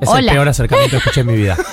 Es 0.00 0.08
Hola. 0.08 0.20
el 0.32 0.36
peor 0.36 0.48
acercamiento 0.48 0.90
que 0.92 0.96
escuché 0.98 1.20
en 1.22 1.26
mi 1.26 1.36
vida. 1.36 1.56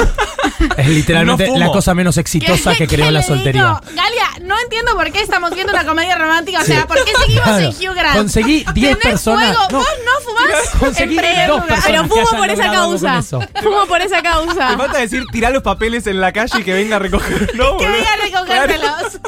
Es 0.78 0.88
literalmente 0.88 1.44
No 1.48 1.54
fumo. 1.54 1.60
la 1.66 1.72
cosa 1.72 1.94
menos 1.94 2.18
exitosa 2.18 2.74
que 2.76 2.88
creó 2.88 3.08
¿Qué 3.08 3.12
la 3.12 3.20
le 3.20 3.26
soltería. 3.26 3.64
digo? 3.64 3.80
Galia, 3.96 4.28
no 4.48 4.56
entiendo 4.62 4.96
por 4.96 5.12
qué 5.12 5.20
estamos 5.22 5.54
viendo 5.54 5.74
una 5.74 5.84
comedia 5.84 6.16
romántica. 6.16 6.62
O 6.62 6.64
sea, 6.64 6.82
Sí. 6.82 6.88
¿por 6.88 7.04
qué 7.04 7.12
seguimos 7.20 7.44
Claro. 7.44 7.66
en 7.66 7.70
Hugh 7.90 7.96
Grant? 7.96 8.16
Conseguí 8.18 8.66
10 8.74 8.98
¿Tenés 8.98 8.98
personas. 8.98 9.56
fuego? 9.58 9.68
No. 9.72 9.78
¿Vos 9.80 9.88
no 10.06 10.12
fumás? 10.26 10.70
Conseguí 10.80 11.18
En 11.18 11.22
primer 11.22 11.48
dos 11.48 11.62
lugar. 11.62 11.68
personas. 11.68 11.86
Pero 11.86 12.04
que 12.04 12.08
fumo 12.10 12.22
hayan 12.22 12.40
por 12.40 12.50
esa 12.50 12.64
logrado 12.64 12.84
algo 12.86 13.02
causa. 13.02 13.20
eso. 13.20 13.40
Fumo 13.62 13.86
por 13.88 14.02
esa 14.02 14.18
Te 14.18 14.24
causa. 14.24 14.78
falta 14.78 14.98
decir, 15.00 15.24
tirar 15.32 15.52
los 15.52 15.64
papeles 15.64 16.08
en 16.08 16.22
la 16.22 16.32
calle 16.32 16.60
y 16.60 16.64
que 16.64 16.74
venga 16.74 16.96
a 16.96 17.00
recoger. 17.00 17.56
No, 17.56 17.78
Que 17.78 17.86
boludo. 17.86 17.92
venga 17.92 18.14
a 18.14 18.18
recogértelos. 18.18 19.20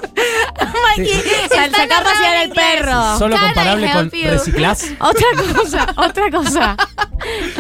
Mikey, 0.98 1.14
Sal- 1.50 1.66
está 1.66 1.78
sacá 1.82 1.98
a 2.00 2.04
pasear 2.04 2.36
al 2.38 2.50
perro. 2.50 3.18
Solo 3.20 3.36
Can 3.36 3.46
comparable 3.46 3.92
con 3.92 4.10
you? 4.12 4.30
reciclás. 4.30 4.86
Otra 5.00 5.26
cosa, 5.54 5.88
otra 5.98 6.32
cosa. 6.32 6.78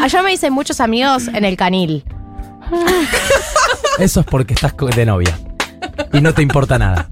Allá 0.01 0.21
me 0.21 0.33
hice 0.33 0.49
muchos 0.49 0.79
amigos 0.79 1.27
en 1.27 1.43
el 1.45 1.57
canil. 1.57 2.03
Eso 3.99 4.19
es 4.21 4.25
porque 4.25 4.53
estás 4.53 4.73
de 4.95 5.05
novia. 5.05 5.37
Y 6.13 6.21
no 6.21 6.33
te 6.33 6.41
importa 6.41 6.77
nada. 6.79 7.09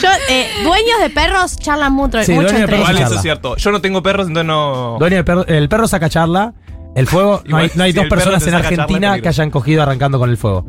Yo, 0.00 0.08
eh, 0.28 0.48
dueños 0.64 1.00
de 1.00 1.10
perros 1.10 1.56
charlan 1.58 1.92
mucho, 1.92 2.22
Sí, 2.22 2.32
mucho 2.32 2.48
dueños 2.48 2.68
de 2.70 2.76
perros 2.76 2.90
ellos. 2.90 3.02
eso 3.02 3.14
es 3.16 3.22
cierto. 3.22 3.56
Yo 3.56 3.70
no 3.70 3.80
tengo 3.80 4.02
perros, 4.02 4.26
entonces 4.26 4.46
no. 4.46 4.96
Dueño 4.98 5.16
del 5.16 5.24
perro- 5.24 5.46
el 5.46 5.68
perro 5.68 5.86
saca 5.86 6.08
charla. 6.08 6.54
El 6.94 7.06
fuego, 7.06 7.42
no 7.46 7.56
hay, 7.56 7.66
Igual, 7.66 7.70
no 7.78 7.84
hay 7.84 7.92
si 7.92 7.98
dos 7.98 8.06
personas 8.08 8.42
en 8.42 8.50
charla, 8.52 8.68
Argentina 8.68 9.20
que 9.20 9.28
hayan 9.28 9.50
cogido 9.50 9.82
arrancando 9.82 10.18
con 10.18 10.28
el 10.28 10.36
fuego. 10.36 10.66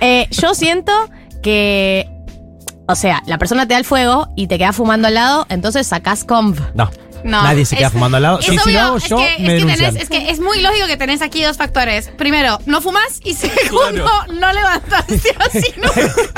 Eh, 0.00 0.28
yo 0.30 0.54
siento 0.54 0.92
que. 1.42 2.08
O 2.88 2.94
sea, 2.94 3.22
la 3.26 3.38
persona 3.38 3.66
te 3.66 3.74
da 3.74 3.78
el 3.78 3.84
fuego 3.84 4.28
y 4.36 4.46
te 4.48 4.58
queda 4.58 4.72
fumando 4.72 5.08
al 5.08 5.14
lado, 5.14 5.46
entonces 5.48 5.86
sacás 5.86 6.24
conv. 6.24 6.58
No. 6.74 6.90
No, 7.24 7.40
Nadie 7.44 7.64
se 7.64 7.76
queda 7.76 7.86
es- 7.86 7.92
fumando 7.92 8.16
al 8.16 8.22
lado. 8.24 8.40
Es 8.40 8.46
Sí, 8.46 8.58
si 8.58 8.72
lo 8.72 8.80
hago 8.80 8.96
es 8.96 9.04
yo, 9.08 9.16
que, 9.18 9.36
me 9.44 9.56
es, 9.56 9.64
que 9.64 9.70
tenés- 9.76 9.96
es 10.02 10.08
que 10.08 10.30
es 10.30 10.40
muy 10.40 10.60
lógico 10.60 10.88
que 10.88 10.96
tenés 10.96 11.22
aquí 11.22 11.40
dos 11.44 11.56
factores. 11.56 12.08
Primero, 12.18 12.58
no 12.66 12.80
fumas 12.80 13.20
y 13.22 13.34
segundo, 13.34 14.04
no 14.34 14.52
levantaste 14.52 15.20
así. 15.38 15.68
No. 15.76 15.88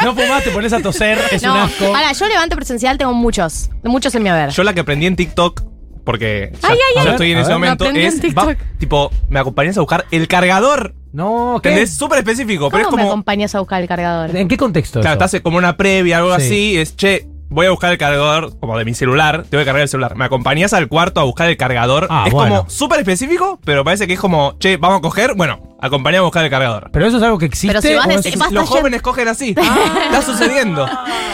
no 0.05 0.15
fumás, 0.15 0.45
te 0.45 0.51
pones 0.51 0.75
a 0.75 0.81
toser, 0.83 1.19
es 1.31 1.43
un 1.43 1.49
No, 1.49 1.63
asco. 1.63 1.87
ahora, 1.87 2.13
yo 2.13 2.29
levante 2.29 2.55
presencial 2.55 2.99
tengo 2.99 3.15
muchos. 3.15 3.71
Muchos 3.83 4.15
en 4.15 4.25
mi 4.25 4.29
haber. 4.29 4.51
Yo 4.51 4.63
la 4.63 4.75
que 4.75 4.81
aprendí 4.81 5.07
en 5.07 5.17
TikTok, 5.17 5.63
porque 6.05 6.51
ya, 6.61 6.69
Ay, 6.69 6.77
ay, 6.91 6.95
ya 6.97 7.01
ay. 7.03 7.09
estoy 7.09 7.33
en 7.33 7.39
ese 7.39 7.53
momento, 7.55 7.87
es. 7.87 8.21
Va- 8.37 8.55
tipo, 8.79 9.11
me 9.31 9.41
acompañas 9.41 9.79
a 9.79 9.81
buscar 9.81 10.05
el 10.11 10.29
cargador. 10.29 10.95
No, 11.15 11.61
¿qué? 11.63 11.69
¿Entendés? 11.71 11.95
Súper 11.97 12.19
específico, 12.19 12.69
pero 12.71 12.83
es 12.83 12.87
¿Cómo 12.87 12.97
me 12.97 13.03
como. 13.05 13.13
acompañas 13.13 13.55
a 13.55 13.61
buscar 13.61 13.81
el 13.81 13.89
cargador? 13.89 14.35
¿En 14.37 14.49
qué 14.49 14.57
contexto 14.57 15.01
Claro, 15.01 15.17
eso? 15.17 15.25
estás 15.27 15.41
como 15.43 15.57
una 15.59 15.77
previa, 15.77 16.19
algo 16.19 16.35
Sí. 16.39 16.43
así. 16.45 16.77
Es 16.79 16.97
che, 16.97 17.27
voy 17.49 17.67
a 17.67 17.71
buscar 17.71 17.93
el 17.93 17.99
cargador, 17.99 18.59
como 18.59 18.77
de 18.77 18.85
mi 18.85 18.95
celular. 18.95 19.45
Tengo 19.49 19.63
que 19.63 19.67
cargar 19.67 19.83
el 19.83 19.89
celular. 19.89 20.17
¿Me 20.17 20.25
acompañás 20.25 20.73
al 20.73 20.89
cuarto 20.89 21.21
a 21.21 21.25
buscar 21.25 21.49
el 21.49 21.57
cargador? 21.57 22.09
Ah, 22.11 22.25
es 22.27 22.33
bueno. 22.33 22.57
como 22.59 22.71
súper 22.71 22.99
específico, 22.99 23.61
pero 23.65 23.85
parece 23.85 24.07
que 24.09 24.15
es 24.15 24.21
como, 24.21 24.57
che, 24.59 24.77
vamos 24.77 24.99
a 24.99 25.03
coger. 25.03 25.35
Bueno, 25.37 25.74
acompañame 25.87 26.19
a 26.19 26.23
buscar 26.23 26.45
el 26.45 26.51
cargador. 26.51 26.91
Pero 26.93 27.07
eso 27.07 27.17
es 27.19 27.23
algo 27.23 27.39
que 27.39 27.47
existe. 27.47 27.69
Pero 27.69 27.81
si 27.83 27.95
vas 27.95 28.09
de- 28.23 28.31
Basta 28.37 28.55
Los 28.55 28.65
ya- 28.71 28.77
jóvenes 28.77 29.03
cogen 29.03 29.29
así. 29.29 29.51
Está 29.51 30.23
sucediendo. 30.23 30.87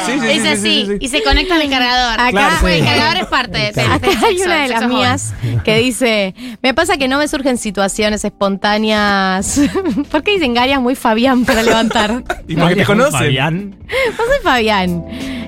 Sí, 0.07 0.13
sí, 0.13 0.21
sí, 0.21 0.27
Es 0.31 0.43
sí, 0.43 0.49
así, 0.49 0.61
sí, 0.61 0.81
sí, 0.87 0.87
sí. 0.93 0.97
y 1.01 1.09
se 1.09 1.23
conecta 1.23 1.55
al 1.57 1.69
cargador. 1.71 2.21
Acá- 2.21 2.31
Claro, 2.31 2.57
Sí. 2.61 2.67
El 2.75 2.85
cargador 2.85 3.17
es 3.19 3.27
parte 3.27 3.59
de, 3.59 3.73
de- 3.73 3.81
Acá 3.83 3.99
del 3.99 4.09
hay 4.11 4.19
sexo, 4.37 4.45
una 4.47 4.63
de 4.63 4.69
las 4.69 4.81
sexo 4.81 4.89
mías 4.95 5.35
que 5.65 5.79
dice, 5.79 6.35
me 6.63 6.75
pasa 6.75 6.97
que 6.97 7.07
no 7.09 7.19
me 7.19 7.29
surgen 7.29 7.59
situaciones 7.59 8.25
espontáneas. 8.25 9.61
¿Por 10.11 10.23
qué 10.23 10.33
dicen 10.33 10.55
Garias 10.55 10.81
muy 10.81 10.95
Fabián 10.95 11.45
para 11.45 11.63
levantar? 11.63 12.23
Y 12.49 12.57
porque 12.57 12.77
te 12.77 12.85
conocen. 12.85 13.13
Fabián. 13.13 13.77
No 13.81 14.17
soy 14.25 14.43
Fabián. 14.43 15.05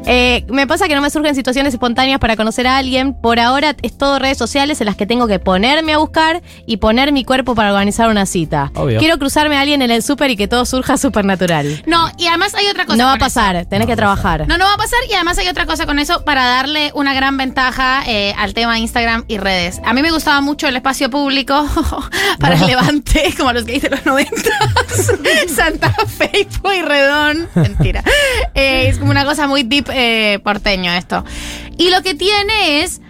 Eh, 0.07 0.45
me 0.49 0.67
pasa 0.67 0.89
que 0.89 0.95
no 0.95 1.01
me 1.01 1.11
surgen 1.11 1.35
situaciones 1.35 1.75
espontáneas 1.75 2.19
para 2.19 2.37
conocer 2.37 2.67
a 2.67 2.77
alguien. 2.77 3.15
Por 3.15 3.39
ahora 3.41 3.77
es 3.83 3.97
todo 3.97 4.19
redes 4.19 4.39
sociales 4.39 4.81
en 4.81 4.87
las 4.87 4.97
que 4.97 5.07
tengo 5.07 5.27
que 5.27 5.39
ponerme 5.39 5.93
a 5.93 5.99
buscar 5.99 6.43
y 6.67 6.79
poner 6.79 7.13
mi 7.13 7.25
cuerpo 7.25 7.55
para 7.55 7.71
organizar 7.73 8.09
una 8.09 8.27
cita. 8.27 8.71
Obvio. 8.75 8.99
Quiero 8.99 9.19
cruzarme 9.19 9.57
a 9.57 9.61
alguien 9.61 9.83
en 9.83 9.91
el 9.91 10.03
súper 10.03 10.31
y 10.31 10.37
que 10.37 10.49
todo 10.49 10.65
surja 10.65 10.97
supernatural. 10.97 11.83
No, 11.87 12.11
y 12.19 12.27
además 12.27 12.55
hay 12.55 12.67
otra 12.69 12.85
cosa. 12.87 12.97
No 12.97 13.05
va 13.05 13.13
a 13.13 13.19
con 13.19 13.27
eso. 13.27 13.35
pasar, 13.41 13.67
tenés 13.67 13.87
que 13.87 13.97
trabajar. 13.97 14.47
No, 14.49 14.59
no 14.59 14.65
va 14.65 14.75
a 14.75 14.77
pasar 14.77 14.99
y 15.11 15.15
además 15.15 15.39
hay 15.39 15.49
otra 15.49 15.67
cosa 15.67 15.87
con 15.87 15.99
eso 15.99 16.25
para 16.25 16.47
darle 16.47 16.91
una 16.95 17.15
gran 17.15 17.37
ventaja 17.37 18.03
eh, 18.07 18.35
al 18.39 18.55
tema 18.55 18.79
Instagram 18.79 19.25
y 19.29 19.39
redes. 19.39 19.81
A 19.85 19.93
mí 19.95 20.03
me 20.03 20.11
gustaba 20.11 20.41
mucho 20.41 20.67
el 20.69 20.77
espacio 20.77 21.11
público 21.11 21.67
para 22.41 22.57
el 22.57 22.67
levante, 22.67 23.33
como 23.39 23.53
los 23.53 23.65
que 23.65 23.77
hice 23.77 23.91
los 23.91 24.05
90. 24.05 24.33
Santa 25.55 25.95
Fe 26.07 26.31
y 26.41 26.45
Pueyrredón. 26.59 27.49
Mentira. 27.55 28.03
Eh, 28.55 28.89
es 28.89 28.99
como 28.99 29.11
una 29.11 29.25
cosa 29.25 29.47
muy 29.47 29.63
deep 29.63 29.92
eh, 29.93 30.39
porteño 30.43 30.93
esto. 30.93 31.25
Y 31.79 31.91
lo 31.91 32.03
que 32.03 32.15
tiene 32.15 32.83
es... 32.83 33.01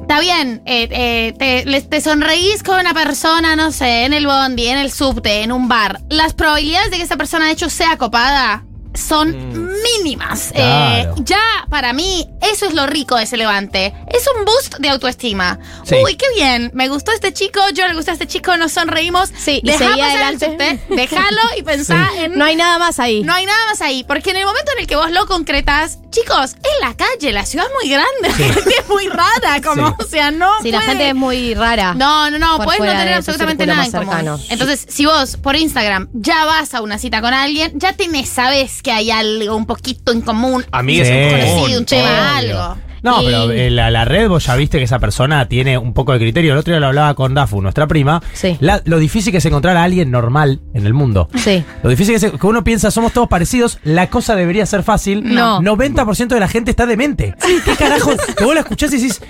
Está 0.00 0.20
bien, 0.20 0.62
eh, 0.66 0.88
eh, 0.90 1.64
te, 1.64 1.80
te 1.82 2.00
sonreís 2.00 2.62
con 2.62 2.78
una 2.80 2.92
persona, 2.92 3.56
no 3.56 3.72
sé, 3.72 4.04
en 4.04 4.12
el 4.12 4.26
bondi, 4.26 4.66
en 4.66 4.78
el 4.78 4.90
subte, 4.90 5.42
en 5.42 5.52
un 5.52 5.68
bar. 5.68 6.00
Las 6.10 6.34
probabilidades 6.34 6.90
de 6.90 6.98
que 6.98 7.04
esa 7.04 7.16
persona 7.16 7.46
de 7.46 7.52
hecho 7.52 7.70
sea 7.70 7.96
copada 7.96 8.64
son 8.98 9.72
mínimas. 9.82 10.50
Claro. 10.54 11.12
Eh, 11.16 11.22
ya, 11.24 11.40
para 11.70 11.92
mí, 11.92 12.28
eso 12.42 12.66
es 12.66 12.74
lo 12.74 12.86
rico 12.86 13.16
de 13.16 13.24
ese 13.24 13.36
levante. 13.36 13.94
Es 14.08 14.24
un 14.36 14.44
boost 14.44 14.76
de 14.78 14.88
autoestima. 14.88 15.58
Sí. 15.84 15.96
Uy, 16.04 16.16
qué 16.16 16.26
bien. 16.34 16.70
Me 16.74 16.88
gustó 16.88 17.12
este 17.12 17.32
chico, 17.32 17.60
yo 17.74 17.86
le 17.86 17.94
gusté 17.94 18.10
a 18.10 18.14
este 18.14 18.26
chico, 18.26 18.56
nos 18.56 18.72
sonreímos. 18.72 19.30
Sí, 19.36 19.60
y 19.62 19.70
el 19.70 19.82
adelante. 19.82 20.46
subte, 20.46 20.80
Déjalo 20.94 21.40
y 21.56 21.62
pensá 21.64 22.08
en 22.16 22.36
No 22.38 22.44
hay 22.44 22.56
nada 22.56 22.78
más 22.78 22.98
ahí. 22.98 23.22
no 23.22 23.32
hay 23.34 23.46
nada 23.46 23.66
más 23.66 23.80
ahí, 23.80 24.04
porque 24.04 24.30
en 24.30 24.36
el 24.38 24.46
momento 24.46 24.72
en 24.72 24.80
el 24.80 24.86
que 24.86 24.96
vos 24.96 25.10
lo 25.10 25.26
concretas, 25.26 25.98
chicos, 26.10 26.52
es 26.56 26.80
la 26.80 26.94
calle, 26.96 27.32
la 27.32 27.44
ciudad 27.46 27.66
es 27.66 27.72
muy 27.80 27.90
grande, 27.90 28.44
la 28.48 28.52
gente 28.54 28.74
es 28.80 28.88
muy 28.88 29.08
rara, 29.08 29.60
como, 29.64 29.88
Sí. 29.88 29.94
o 30.00 30.08
sea, 30.08 30.30
no. 30.30 30.50
Si 30.62 30.70
la 30.70 30.80
gente 30.82 31.08
es 31.08 31.14
muy 31.14 31.54
rara. 31.54 31.94
No, 31.94 32.30
no, 32.30 32.38
no, 32.38 32.58
puedes 32.58 32.80
no 32.80 32.86
tener 32.86 33.14
absolutamente 33.14 33.66
nada 33.66 33.84
en 33.84 33.92
común. 33.92 34.40
Entonces, 34.50 34.86
si 34.88 35.06
vos 35.06 35.36
por 35.36 35.56
Instagram 35.56 36.08
ya 36.12 36.44
vas 36.44 36.74
a 36.74 36.80
una 36.82 36.98
cita 36.98 37.20
con 37.20 37.32
alguien, 37.34 37.72
ya 37.76 37.92
tenés, 37.92 38.28
sabes 38.28 38.82
que 38.82 38.87
hay 38.90 39.10
algo 39.10 39.56
un 39.56 39.66
poquito 39.66 40.12
en 40.12 40.20
común, 40.20 40.64
Amigas 40.72 41.08
Sí. 41.08 41.14
en 41.14 41.30
común. 41.30 41.48
conocido, 41.56 41.78
un 41.80 41.86
tema, 41.86 42.36
algo. 42.36 42.76
No, 43.00 43.22
Y- 43.22 43.26
pero 43.26 43.52
eh, 43.52 43.70
la, 43.70 43.92
la 43.92 44.04
red, 44.04 44.28
vos 44.28 44.44
ya 44.46 44.56
viste 44.56 44.78
que 44.78 44.84
esa 44.84 44.98
persona 44.98 45.46
tiene 45.48 45.78
un 45.78 45.94
poco 45.94 46.12
de 46.12 46.18
criterio. 46.18 46.52
El 46.52 46.58
otro 46.58 46.72
día 46.72 46.80
lo 46.80 46.88
hablaba 46.88 47.14
con 47.14 47.32
Dafu, 47.32 47.62
nuestra 47.62 47.86
prima. 47.86 48.20
Sí. 48.32 48.56
La- 48.58 48.82
lo 48.86 48.98
difícil 48.98 49.30
que 49.30 49.38
es 49.38 49.44
encontrar 49.46 49.76
a 49.76 49.84
alguien 49.84 50.10
normal 50.10 50.60
en 50.74 50.84
el 50.84 50.94
mundo. 50.94 51.28
Sí. 51.36 51.62
Lo 51.84 51.90
difícil 51.90 52.18
que, 52.18 52.26
es 52.26 52.32
que 52.32 52.46
uno 52.46 52.64
piensa, 52.64 52.90
somos 52.90 53.12
todos 53.12 53.28
parecidos, 53.28 53.78
la 53.84 54.08
cosa 54.10 54.34
debería 54.34 54.66
ser 54.66 54.82
fácil. 54.82 55.22
No. 55.32 55.60
90% 55.62 56.34
de 56.34 56.40
la 56.40 56.48
gente 56.48 56.72
está 56.72 56.86
demente. 56.86 57.34
¿Qué 57.64 57.76
carajo? 57.76 58.10
Que 58.36 58.44
vos 58.44 58.54
la 58.54 58.60
escuchás 58.62 58.92
y 58.92 58.96
decís, 58.96 59.20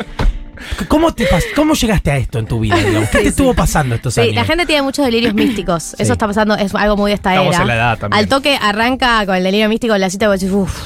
¿cómo, 0.89 1.13
te 1.15 1.27
pas- 1.29 1.45
¿cómo 1.55 1.75
llegaste 1.75 2.11
a 2.11 2.17
esto 2.17 2.39
en 2.39 2.47
tu 2.47 2.61
vida? 2.61 2.77
digamos? 2.85 3.09
¿Qué 3.11 3.19
te 3.19 3.29
estuvo 3.29 3.55
pasando 3.55 3.95
estos 3.95 4.15
Sí, 4.15 4.21
años? 4.21 4.35
la 4.35 4.45
gente 4.45 4.67
tiene 4.67 4.83
muchos 4.83 5.05
delirios 5.05 5.35
místicos. 5.35 5.95
Eso 5.99 6.13
está 6.13 6.27
pasando, 6.27 6.55
es 6.57 6.75
algo 6.75 6.97
muy 6.97 7.11
de 7.11 7.15
esta 7.17 7.31
Estamos 7.33 7.55
era. 7.55 7.63
en 7.63 7.69
la 7.69 7.75
edad 7.75 7.99
también. 7.99 8.19
Al 8.19 8.29
toque 8.29 8.59
arranca 8.61 9.25
con 9.27 9.35
el 9.37 9.43
delirio 9.45 9.69
místico 9.69 9.97
la 9.97 10.11
cita 10.11 10.27
y 10.27 10.29
vos 10.29 10.41
decís, 10.41 10.55
uff, 10.55 10.79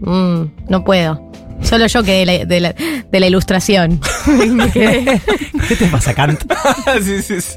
no 0.00 0.84
puedo. 0.84 1.27
Solo 1.62 1.86
yo 1.86 2.02
quedé 2.02 2.24
de 2.24 2.26
la, 2.26 2.44
de 2.44 2.60
la- 2.60 2.74
de 3.10 3.20
la 3.20 3.26
ilustración. 3.26 4.00
¿Qué 4.72 5.76
te 5.78 5.86
pasa, 5.86 6.14
Kant? 6.14 6.40
sí, 7.02 7.22
sí, 7.22 7.40
sí. 7.40 7.56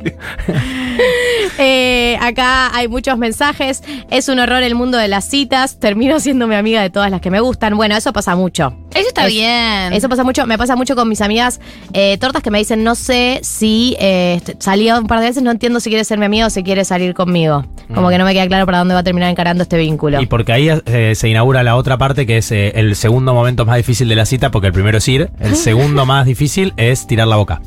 Eh, 1.57 2.17
acá 2.21 2.75
hay 2.75 2.87
muchos 2.87 3.17
mensajes. 3.17 3.83
Es 4.09 4.27
un 4.29 4.39
horror 4.39 4.63
el 4.63 4.75
mundo 4.75 4.97
de 4.97 5.07
las 5.07 5.25
citas. 5.25 5.79
Termino 5.79 6.19
siendo 6.19 6.47
mi 6.47 6.55
amiga 6.55 6.81
de 6.81 6.89
todas 6.89 7.11
las 7.11 7.21
que 7.21 7.29
me 7.31 7.39
gustan. 7.39 7.75
Bueno, 7.77 7.95
eso 7.95 8.11
pasa 8.13 8.35
mucho. 8.35 8.73
Eso 8.93 9.07
está 9.07 9.27
Es- 9.27 9.33
bien. 9.33 9.93
Eso 9.93 10.09
pasa 10.09 10.23
mucho, 10.23 10.45
me 10.45 10.57
pasa 10.57 10.75
mucho 10.75 10.95
con 10.95 11.07
mis 11.07 11.21
amigas 11.21 11.59
eh, 11.93 12.17
tortas 12.19 12.41
que 12.43 12.51
me 12.51 12.57
dicen, 12.57 12.83
no 12.83 12.95
sé 12.95 13.39
si 13.43 13.95
eh, 13.99 14.35
est- 14.45 14.61
salí 14.61 14.89
un 14.91 15.07
par 15.07 15.19
de 15.19 15.27
veces, 15.27 15.43
no 15.43 15.51
entiendo 15.51 15.79
si 15.79 15.89
quiere 15.89 16.03
ser 16.03 16.17
mi 16.17 16.25
amigo 16.25 16.47
o 16.47 16.49
si 16.49 16.63
quiere 16.63 16.83
salir 16.85 17.13
conmigo. 17.13 17.65
Como 17.93 18.09
que 18.09 18.17
no 18.17 18.23
me 18.25 18.33
queda 18.33 18.47
claro 18.47 18.65
para 18.65 18.79
dónde 18.79 18.93
va 18.93 19.01
a 19.01 19.03
terminar 19.03 19.29
encarando 19.29 19.63
este 19.63 19.77
vínculo. 19.77 20.17
Mm. 20.19 20.23
Y 20.23 20.25
porque 20.25 20.53
ahí 20.53 20.69
eh, 20.85 21.13
se 21.15 21.29
inaugura 21.29 21.61
la 21.63 21.75
otra 21.75 21.97
parte 21.97 22.25
que 22.25 22.37
es 22.37 22.51
eh, 22.51 22.71
el 22.75 22.95
segundo 22.95 23.33
momento 23.33 23.65
más 23.65 23.77
difícil 23.77 23.90
de 23.99 24.15
la 24.15 24.25
cita, 24.25 24.51
porque 24.51 24.67
el 24.67 24.73
primero 24.73 24.97
es 24.97 25.08
ir, 25.08 25.30
el 25.39 25.56
segundo 25.56 26.06
más 26.06 26.25
difícil 26.25 26.73
es 26.77 27.08
tirar 27.08 27.27
la 27.27 27.36
boca. 27.36 27.62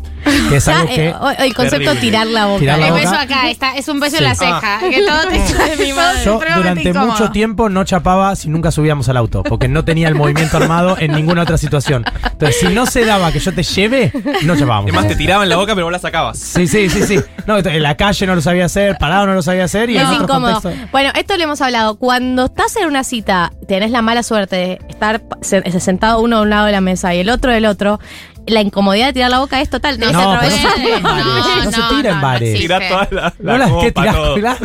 Que 0.49 0.57
es 0.57 0.65
Ya, 0.65 0.77
algo 0.81 0.95
que... 0.95 1.09
eh, 1.09 1.15
el 1.39 1.55
concepto 1.55 1.79
Terrible. 1.93 2.01
tirar 2.01 2.27
la 2.27 2.47
boca. 2.47 2.59
Tirar 2.61 2.79
la 2.79 2.87
el 2.87 2.93
boca. 2.93 3.03
beso 3.11 3.15
acá, 3.15 3.51
está, 3.51 3.77
es 3.77 3.89
un 3.89 4.01
beso 4.01 4.17
en 4.17 4.21
Sí. 4.21 4.25
la 4.25 4.35
ceja. 4.35 4.79
Que 4.81 5.03
todo 5.07 5.21
te 5.29 5.39
todo 5.95 6.25
Yo 6.25 6.41
durante 6.57 6.89
incómodo. 6.89 7.13
mucho 7.13 7.31
tiempo 7.31 7.69
no 7.69 7.85
chapaba 7.85 8.35
si 8.37 8.49
nunca 8.49 8.71
subíamos 8.71 9.09
al 9.09 9.17
auto, 9.17 9.43
porque 9.43 9.69
no 9.69 9.85
tenía 9.85 10.09
el 10.09 10.15
movimiento 10.15 10.57
armado 10.57 10.97
en 10.99 11.13
ninguna 11.13 11.43
otra 11.43 11.59
situación. 11.59 12.05
Entonces, 12.25 12.59
si 12.61 12.69
no 12.69 12.87
se 12.87 13.05
daba 13.05 13.33
que 13.33 13.39
yo 13.41 13.53
te 13.53 13.63
lleve, 13.63 14.13
no 14.45 14.57
chapábamos. 14.57 14.91
Además 14.91 15.09
te 15.09 15.17
tiraban 15.17 15.49
la 15.49 15.57
boca, 15.57 15.75
pero 15.75 15.87
vos 15.87 15.93
la 15.93 15.99
sacabas. 15.99 16.39
Sí, 16.39 16.67
sí, 16.67 16.89
sí, 16.89 17.03
sí. 17.03 17.21
No, 17.47 17.59
en 17.59 17.83
la 17.83 17.97
calle 17.97 18.27
no 18.27 18.35
lo 18.35 18.41
sabía 18.41 18.65
hacer, 18.65 18.97
parado 18.99 19.27
no 19.27 19.35
lo 19.35 19.43
sabía 19.43 19.65
hacer 19.65 19.91
y 19.91 19.97
en 19.97 20.03
es 20.03 20.09
otros 20.09 20.23
incómodo. 20.23 20.61
contextos- 20.61 20.91
Bueno, 20.91 21.11
esto 21.15 21.37
lo 21.37 21.43
hemos 21.45 21.61
hablado. 21.61 21.97
Cuando 21.97 22.47
estás 22.47 22.77
en 22.77 22.87
una 22.87 23.05
cita, 23.05 23.53
tenés 23.69 23.91
la 23.91 24.03
mala 24.03 24.23
suerte 24.23 24.57
de 24.57 24.79
estar 24.89 25.23
se- 25.43 25.81
sentado 25.81 26.13
uno 26.18 26.37
de 26.38 26.42
un 26.42 26.50
lado 26.50 26.66
de 26.66 26.72
la 26.72 26.81
mesa 26.81 27.14
y 27.14 27.20
el 27.20 27.31
otro 27.31 27.53
del 27.53 27.66
otro, 27.66 28.00
la 28.47 28.61
incomodidad 28.61 29.07
de 29.07 29.13
tirar 29.15 29.31
la 29.31 29.39
boca 29.41 29.61
es 29.61 29.71
total. 29.71 29.99
No, 29.99 30.13
No, 30.13 30.35
no 30.35 30.41
se 30.43 30.57
tira 30.77 30.97
en 30.97 31.03
bares. 31.03 31.65
No 31.65 31.73
se 31.73 31.95
tira 31.95 32.11
en 32.11 32.21
bares. 32.21 32.89
toda 32.89 33.09
la, 33.11 33.35
No 33.39 33.59
las 33.59 33.71
que 33.83 33.93
tirás. 33.93 34.59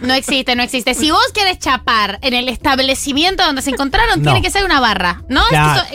No 0.00 0.14
existe, 0.14 0.56
no 0.56 0.62
existe. 0.62 0.94
Si 0.94 1.10
vos 1.10 1.24
querés 1.34 1.58
chapar 1.58 2.18
en 2.22 2.34
el 2.34 2.48
establecimiento 2.48 3.44
donde 3.44 3.62
se 3.62 3.70
encontraron, 3.70 4.22
No. 4.22 4.24
tiene 4.32 4.42
que 4.42 4.50
ser 4.50 4.64
una 4.64 4.80
barra, 4.80 5.22
¿no? 5.28 5.42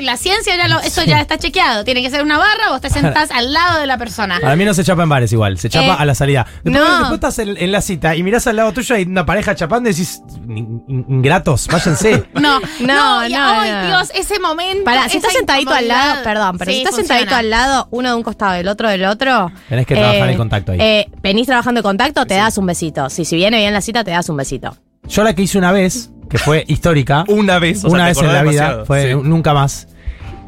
La 0.02 0.18
ciencia 0.18 0.56
ya 0.56 0.68
lo, 0.68 0.80
eso 0.80 1.04
ya 1.04 1.20
está 1.22 1.38
chequeado. 1.38 1.84
Tiene 1.84 2.02
que 2.02 2.10
ser 2.10 2.24
una 2.24 2.38
barra, 2.38 2.70
vos 2.70 2.82
te 2.82 2.90
sentás 2.90 3.32
al 3.32 3.54
lado 3.54 3.80
de 3.80 3.88
la 3.88 3.98
persona. 3.98 4.40
Para 4.40 4.56
mí 4.56 4.66
no 4.66 4.74
se 4.74 4.84
chapa 4.84 5.04
en 5.04 5.10
bares 5.10 5.32
igual, 5.32 5.58
se 5.58 5.70
chapa 5.70 5.94
Eh, 5.94 5.96
a 6.00 6.06
la 6.06 6.16
salida. 6.16 6.46
Después, 6.64 6.84
no. 6.84 6.98
después 7.00 7.14
estás 7.14 7.40
en, 7.40 7.58
en 7.58 7.72
la 7.72 7.82
cita 7.82 8.16
y 8.16 8.24
mirás 8.24 8.48
al 8.48 8.56
lado 8.56 8.72
tuyo 8.74 8.96
y 8.96 9.00
hay 9.00 9.06
una 9.06 9.26
pareja 9.26 9.56
chapando 9.56 9.90
y 9.90 9.94
decís, 9.94 10.22
"In- 10.48 10.84
in- 10.88 11.06
ingratos, 11.10 11.68
váyanse. 11.68 12.26
No, 12.34 12.60
No, 12.80 13.28
y- 13.28 13.34
no, 13.34 13.60
ay, 13.60 13.72
no. 13.72 13.88
Dios, 13.88 14.12
ese 14.16 14.40
momento. 14.40 14.84
Pará, 14.86 15.08
si 15.10 15.18
estás 15.18 15.34
sentadito 15.34 15.72
al 15.74 15.88
lado, 15.88 16.24
perdón, 16.24 16.58
pero 16.58 16.72
Sí, 16.72 16.78
si 16.78 16.84
estás 16.84 16.96
funciona. 16.96 17.20
Al 17.36 17.50
lado, 17.50 17.88
uno 17.92 18.10
de 18.10 18.16
un 18.16 18.24
costado 18.24 18.56
y 18.58 18.60
el 18.62 18.68
otro 18.68 18.90
del 18.90 19.06
otro. 19.06 19.52
Tenés 19.70 19.86
que 19.86 19.96
trabajar 19.96 20.30
el 20.30 20.38
contacto 20.38 20.72
ahí. 20.74 20.80
eh, 20.82 21.10
venís 21.22 21.48
trabajando 21.48 21.80
en 21.80 21.84
contacto, 21.84 22.26
te 22.26 22.36
das 22.36 22.58
un 22.58 22.66
besito. 22.66 23.10
Si, 23.10 23.26
si 23.26 23.36
viene 23.36 23.58
bien 23.58 23.74
la 23.74 23.82
cita, 23.82 24.04
te 24.04 24.12
das 24.12 24.30
un 24.30 24.38
besito. 24.38 24.76
Yo 25.08 25.24
la 25.24 25.34
que 25.34 25.42
hice 25.44 25.58
una 25.58 25.72
vez, 25.72 26.12
que 26.30 26.38
fue 26.38 26.64
histórica, 26.68 27.24
Una 27.30 27.58
vez, 27.60 27.80
o 27.86 27.90
sea, 27.90 27.96
una 27.96 28.06
vez 28.08 28.18
en 28.20 28.28
la 28.28 28.44
vida, 28.44 28.52
demasiado. 28.62 28.86
fue 28.86 29.12
Sí. 29.14 29.20
nunca 29.24 29.54
más. 29.54 29.88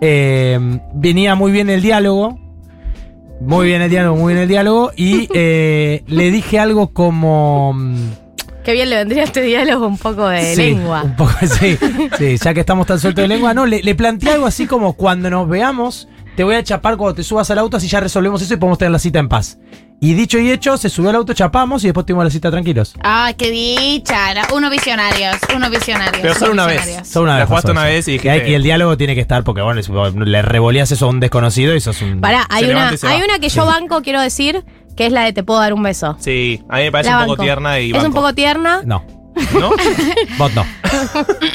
Eh, 0.01 0.59
venía 0.93 1.35
muy 1.35 1.51
bien 1.51 1.69
el 1.69 1.81
diálogo, 1.81 2.37
muy 3.39 3.67
bien 3.67 3.81
el 3.81 3.89
diálogo, 3.89 4.17
muy 4.17 4.33
bien 4.33 4.43
el 4.43 4.49
diálogo, 4.49 4.91
y 4.95 5.27
eh, 5.33 6.03
le 6.07 6.31
dije 6.31 6.59
algo 6.59 6.93
como... 6.93 7.73
mm, 7.73 8.09
Qué 8.63 8.73
bien 8.73 8.91
le 8.91 8.97
vendría 8.97 9.23
este 9.23 9.41
diálogo 9.41 9.87
un 9.87 9.97
poco 9.97 10.27
de 10.27 10.53
sí, 10.55 10.61
lengua. 10.73 11.01
Un 11.03 11.15
poco, 11.15 11.31
sí, 11.59 11.77
sí, 12.19 12.37
ya 12.37 12.53
que 12.53 12.59
estamos 12.59 12.85
tan 12.85 12.99
sueltos 12.99 13.23
de 13.23 13.27
lengua, 13.27 13.55
no, 13.55 13.65
le, 13.65 13.81
le 13.81 13.95
planteé 13.95 14.33
algo 14.33 14.45
así 14.45 14.67
como 14.67 14.93
cuando 14.93 15.31
nos 15.31 15.49
veamos, 15.49 16.07
te 16.35 16.43
voy 16.43 16.55
a 16.55 16.63
chapar 16.63 16.97
cuando 16.97 17.15
te 17.15 17.23
subas 17.23 17.49
al 17.51 17.59
auto, 17.59 17.77
así 17.77 17.87
ya 17.87 17.99
resolvemos 17.99 18.41
eso 18.41 18.53
y 18.53 18.57
podemos 18.57 18.77
tener 18.77 18.91
la 18.91 18.99
cita 18.99 19.19
en 19.19 19.27
paz. 19.29 19.57
Y 20.03 20.15
dicho 20.15 20.39
y 20.39 20.49
hecho, 20.51 20.77
se 20.77 20.89
subió 20.89 21.11
al 21.11 21.17
auto, 21.17 21.33
chapamos 21.33 21.83
y 21.83 21.87
después 21.87 22.07
tuvimos 22.07 22.23
la 22.23 22.31
cita 22.31 22.49
tranquilos. 22.49 22.95
Ay, 23.03 23.35
qué 23.35 23.51
dicha. 23.51 24.17
Unos 24.51 24.71
visionarios, 24.71 25.35
unos 25.55 25.69
visionarios. 25.69 26.21
Pero 26.23 26.33
solo 26.33 26.53
unos 26.53 26.65
una 26.65 26.73
vez. 26.73 26.75
visionarios. 26.81 27.07
Solo 27.07 27.23
una 27.25 27.33
La 27.33 27.39
vez. 27.39 27.47
jugaste 27.47 27.67
pasó 27.67 27.71
una 27.79 27.89
eso. 27.89 27.95
vez 27.95 28.07
y 28.07 28.11
dijiste- 28.13 28.49
y 28.49 28.53
el 28.55 28.63
diálogo 28.63 28.97
tiene 28.97 29.13
que 29.13 29.21
estar 29.21 29.43
porque, 29.43 29.61
bueno, 29.61 29.79
es- 29.79 29.89
le 29.89 30.41
revoleas 30.41 30.91
eso 30.91 31.05
a 31.05 31.09
un 31.09 31.19
desconocido 31.19 31.75
y 31.75 31.81
sos 31.81 32.01
un. 32.01 32.19
Pará, 32.19 32.47
hay 32.49 32.63
una, 32.63 32.73
levanta 32.73 32.95
y 32.95 32.97
se 32.97 33.07
hay 33.07 33.19
va. 33.19 33.25
una 33.25 33.37
que 33.39 33.49
yo 33.49 33.65
banco, 33.67 34.01
quiero 34.01 34.21
decir, 34.21 34.65
que 34.95 35.05
es 35.05 35.11
la 35.13 35.21
de 35.23 35.33
te 35.33 35.43
puedo 35.43 35.59
dar 35.59 35.73
un 35.73 35.83
beso. 35.83 36.17
Sí, 36.19 36.63
a 36.67 36.77
mí 36.77 36.83
me 36.85 36.91
parece 36.91 37.11
La 37.11 37.17
un 37.17 37.23
poco 37.25 37.31
banco. 37.33 37.43
tierna 37.43 37.79
y 37.79 37.89
Es 37.91 37.95
un 37.97 38.01
banco. 38.03 38.15
poco 38.15 38.33
tierna. 38.33 38.81
No. 38.83 39.05
¿No? 39.59 39.71
Vos 40.37 40.53
no. 40.53 40.65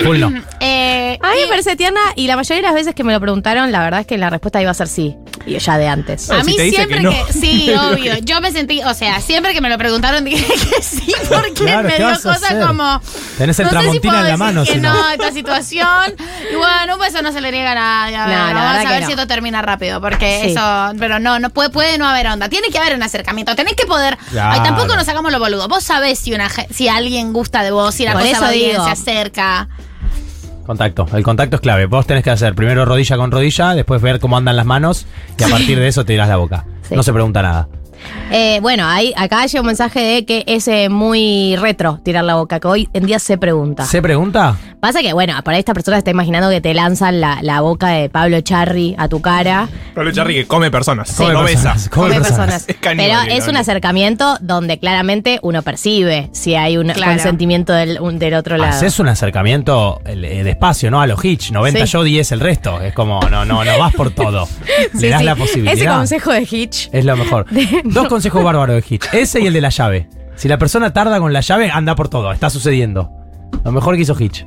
Full 0.05 0.19
no. 0.21 0.33
Eh, 0.61 1.19
A 1.21 1.31
mí 1.31 1.37
me 1.43 1.49
parece 1.49 1.77
tierna 1.77 2.01
y 2.15 2.27
la 2.27 2.37
mayoría 2.37 2.57
de 2.57 2.63
las 2.63 2.75
veces 2.75 2.95
que 2.95 3.05
me 3.05 3.13
lo 3.13 3.21
preguntaron, 3.21 3.71
la 3.73 3.81
verdad 3.83 4.01
es 4.01 4.07
que 4.07 4.19
la 4.19 4.31
respuesta 4.31 4.61
iba 4.63 4.71
a 4.71 4.75
ser 4.75 4.89
sí. 4.89 5.17
Y 5.47 5.59
ya 5.59 5.79
de 5.79 5.89
antes. 5.89 6.27
Bueno, 6.27 6.43
a 6.43 6.45
si 6.45 6.51
mí 6.51 6.57
te 6.57 6.63
dice 6.65 6.77
siempre 6.87 6.99
que 7.01 7.33
sí, 7.33 7.71
obvio. 7.93 8.19
Yo 8.19 8.41
me 8.41 8.51
sentí, 8.53 8.83
o 8.83 8.93
sea, 8.95 9.21
siempre 9.21 9.55
que 9.55 9.61
me 9.61 9.69
lo 9.69 9.79
preguntaron 9.79 10.25
dije 10.25 10.45
que 10.77 10.83
sí, 10.83 11.15
porque 11.29 11.53
Claro, 11.55 11.89
me 11.89 11.95
¿qué 11.95 12.03
dio 12.03 12.11
cosas 12.23 12.55
como. 12.67 13.01
Tenés 13.39 13.59
el 13.61 13.67
no 13.67 13.83
sé 13.83 13.91
si 13.93 14.01
puedo 14.01 14.15
en 14.17 14.23
la 14.23 14.29
decir 14.31 14.39
mano, 14.39 14.65
que 14.65 14.77
no. 14.77 15.11
esta 15.11 15.33
situación. 15.33 16.15
Y 16.53 16.57
bueno, 16.57 16.95
un 16.95 17.01
beso 17.01 17.23
no 17.23 17.33
se 17.33 17.41
le 17.41 17.51
niega 17.53 17.73
a 17.73 17.75
nadie. 17.75 18.17
A 18.17 18.27
ver, 18.27 18.37
No, 18.39 18.47
la 18.47 18.53
vamos 18.55 18.87
a 18.87 18.91
ver 18.91 19.01
no. 19.03 19.07
si 19.07 19.13
esto 19.13 19.27
termina 19.27 19.63
rápido, 19.63 20.01
porque 20.01 20.41
Sí. 20.43 20.51
eso. 20.53 20.93
Pero 20.99 21.19
no, 21.19 21.39
no 21.39 21.51
puede, 21.51 21.71
puede 21.71 21.99
no 21.99 22.07
haber 22.09 22.27
onda. 22.29 22.49
Tiene 22.49 22.69
que 22.69 22.79
haber 22.79 22.95
un 22.95 23.03
acercamiento. 23.03 23.55
Tenés 23.55 23.75
que 23.75 23.87
poder. 23.87 24.17
Claro. 24.31 24.53
Ay, 24.53 24.61
tampoco 24.63 24.97
nos 24.97 25.09
hagamos 25.09 25.31
lo 25.33 25.39
boludo. 25.39 25.69
Vos 25.69 25.85
sabés 25.85 26.19
si 26.19 26.33
una 26.35 26.49
si 26.75 26.89
alguien 26.89 27.33
gusta 27.33 27.63
de 27.63 27.71
vos, 27.71 27.95
si 27.95 28.05
la 28.05 28.13
Por 28.13 28.23
cosa 28.23 28.33
eso 28.33 28.41
va 28.43 28.51
bien, 28.51 28.71
digo. 28.73 28.85
se 28.85 28.91
acerca. 28.91 29.69
Contacto. 30.67 31.07
El 31.13 31.23
contacto 31.23 31.57
es 31.57 31.63
clave. 31.63 31.87
Vos 31.87 32.07
tenés 32.07 32.25
que 32.25 32.31
hacer 32.31 32.55
primero 32.55 32.85
rodilla 32.85 33.17
con 33.17 33.31
rodilla, 33.31 33.75
después 33.75 34.03
ver 34.03 34.21
cómo 34.21 34.37
andan 34.37 34.57
las 34.57 34.67
manos 34.67 35.07
y 35.39 35.45
a 35.45 35.49
partir 35.49 35.79
de 35.79 35.89
eso 35.89 36.05
te 36.05 36.13
dirás 36.13 36.29
la 36.29 36.37
boca. 36.37 36.65
Sí. 36.83 36.95
No 36.95 37.03
se 37.03 37.13
pregunta 37.13 37.43
nada. 37.43 37.69
Eh, 38.31 38.59
bueno, 38.61 38.87
ahí, 38.89 39.13
acá 39.17 39.47
llega 39.47 39.61
un 39.61 39.67
mensaje 39.69 40.01
de 40.01 40.25
que 40.25 40.43
es 40.47 40.67
eh, 40.69 40.89
muy 40.89 41.55
retro 41.57 42.01
tirar 42.03 42.25
la 42.25 42.35
boca, 42.35 42.59
que 42.61 42.67
hoy 42.69 42.89
en 42.93 43.07
día 43.07 43.19
se 43.19 43.39
pregunta. 43.39 43.85
¿Se 43.85 44.03
pregunta? 44.03 44.57
Pasa 44.81 45.01
que, 45.01 45.13
bueno, 45.13 45.35
por 45.45 45.55
ahí 45.55 45.61
esta 45.61 45.75
persona 45.75 45.97
está 45.99 46.11
imaginando 46.11 46.51
que 46.51 46.61
te 46.61 46.75
lanzan 46.75 47.21
la, 47.21 47.39
la 47.43 47.61
boca 47.61 47.89
de 47.89 48.09
Pablo 48.09 48.41
Charri 48.41 48.95
a 48.99 49.09
tu 49.09 49.21
cara. 49.21 49.69
Pablo 49.95 50.13
Charri 50.13 50.35
que 50.35 50.47
come 50.47 50.71
personas. 50.71 51.13
Come 51.17 51.33
no 51.33 51.43
besa. 51.45 51.73
personas. 51.73 51.89
Come 51.89 52.09
Come 52.09 52.21
personas. 52.21 52.39
personas. 52.39 52.65
Es 52.69 52.77
caníbal, 52.77 53.27
Pero 53.27 53.37
es 53.39 53.49
un 53.49 53.57
acercamiento 53.57 54.37
donde 54.41 54.79
claramente 54.79 55.39
uno 55.43 55.63
percibe 55.63 56.29
si 56.33 56.55
hay 56.57 56.77
un 56.77 56.89
Claro. 56.89 57.13
consentimiento 57.13 57.73
del, 57.73 58.01
un- 58.01 58.19
del 58.19 58.35
otro 58.35 58.57
lado. 58.59 58.73
Haces 58.77 58.99
un 59.01 59.09
acercamiento 59.09 60.01
eh, 60.05 60.43
despacio, 60.45 60.91
¿no? 60.91 61.01
A 61.01 61.07
los 61.07 61.25
Hitch. 61.25 61.51
90 61.53 61.87
Sí. 61.87 61.93
yo, 61.93 62.03
10 62.05 62.33
el 62.33 62.41
resto. 62.41 62.81
Es 62.81 62.93
como, 62.93 63.21
no, 63.31 63.45
no, 63.45 63.65
no 63.65 63.79
vas 63.79 63.95
por 63.95 64.11
todo. 64.11 64.47
Sí, 64.93 65.01
Le 65.03 65.09
das 65.11 65.21
sí. 65.21 65.25
la 65.25 65.37
posibilidad. 65.37 65.75
Ese 65.75 65.87
consejo 65.87 66.33
de 66.33 66.47
Hitch. 66.51 66.89
Es 66.93 67.05
lo 67.05 67.17
mejor. 67.17 67.47
Dos 68.03 68.09
consejos 68.09 68.43
bárbaros 68.45 68.77
de 68.77 68.85
Hitch. 68.89 69.05
Ese 69.13 69.41
y 69.41 69.47
el 69.47 69.53
de 69.53 69.61
la 69.61 69.71
llave. 69.71 70.09
Si 70.37 70.49
la 70.49 70.59
persona 70.59 70.93
tarda 70.93 71.19
con 71.19 71.33
la 71.33 71.41
llave, 71.41 71.71
anda 71.71 71.95
por 71.97 72.09
todo. 72.09 72.31
Está 72.33 72.51
sucediendo. 72.51 73.11
Lo 73.65 73.73
mejor 73.73 73.97
que 73.97 74.03
hizo 74.03 74.15
Hitch. 74.19 74.47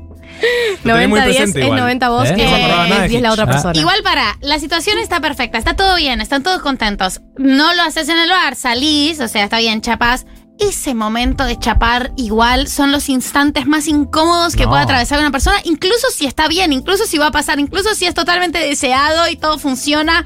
Lo 0.84 0.94
tenés 0.94 1.10
muy 1.10 1.20
90-10 1.20 1.24
presente 1.24 1.60
es 1.60 1.66
igual. 1.66 1.80
90 1.82 2.10
vos 2.10 2.30
¿Eh? 2.30 2.36
que 2.36 2.44
No 2.46 2.52
me 2.52 2.56
acordaba 2.58 2.88
nada 2.88 3.00
de 3.00 3.06
es 3.06 3.10
10 3.12 3.22
la 3.24 3.28
Hitch. 3.30 3.34
otra 3.34 3.44
Ah. 3.44 3.48
persona. 3.48 3.80
Igual 3.80 4.04
para, 4.04 4.38
la 4.42 4.60
situación 4.60 4.98
está 5.00 5.20
perfecta, 5.20 5.58
está 5.58 5.76
todo 5.76 5.96
bien, 5.96 6.22
están 6.22 6.44
todos 6.44 6.62
contentos. 6.62 7.22
No 7.38 7.74
lo 7.74 7.82
haces 7.82 8.08
en 8.10 8.20
el 8.20 8.30
bar, 8.30 8.56
salís, 8.56 9.20
o 9.20 9.28
sea, 9.28 9.44
está 9.44 9.58
bien, 9.58 9.82
chapas. 9.82 10.26
Ese 10.60 10.94
momento 10.94 11.46
de 11.46 11.58
chapar 11.58 12.12
igual 12.18 12.68
son 12.68 12.92
los 12.92 13.08
instantes 13.10 13.66
más 13.66 13.88
incómodos 13.88 14.56
que 14.56 14.64
No. 14.66 14.70
puede 14.72 14.84
atravesar 14.84 15.20
una 15.20 15.32
persona, 15.32 15.58
incluso 15.64 16.08
si 16.14 16.26
está 16.26 16.48
bien, 16.50 16.72
incluso 16.74 17.06
si 17.06 17.18
va 17.18 17.28
a 17.28 17.32
pasar, 17.32 17.60
incluso 17.60 17.96
si 17.96 18.06
es 18.06 18.14
totalmente 18.14 18.60
deseado 18.60 19.28
y 19.30 19.36
todo 19.38 19.58
funciona. 19.58 20.26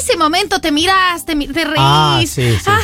Ese 0.00 0.16
momento 0.16 0.60
te 0.60 0.72
miras, 0.72 1.24
te, 1.24 1.34
te 1.36 1.64
reís. 1.64 1.76
Ah, 1.78 2.20
sí, 2.26 2.28
sí. 2.58 2.70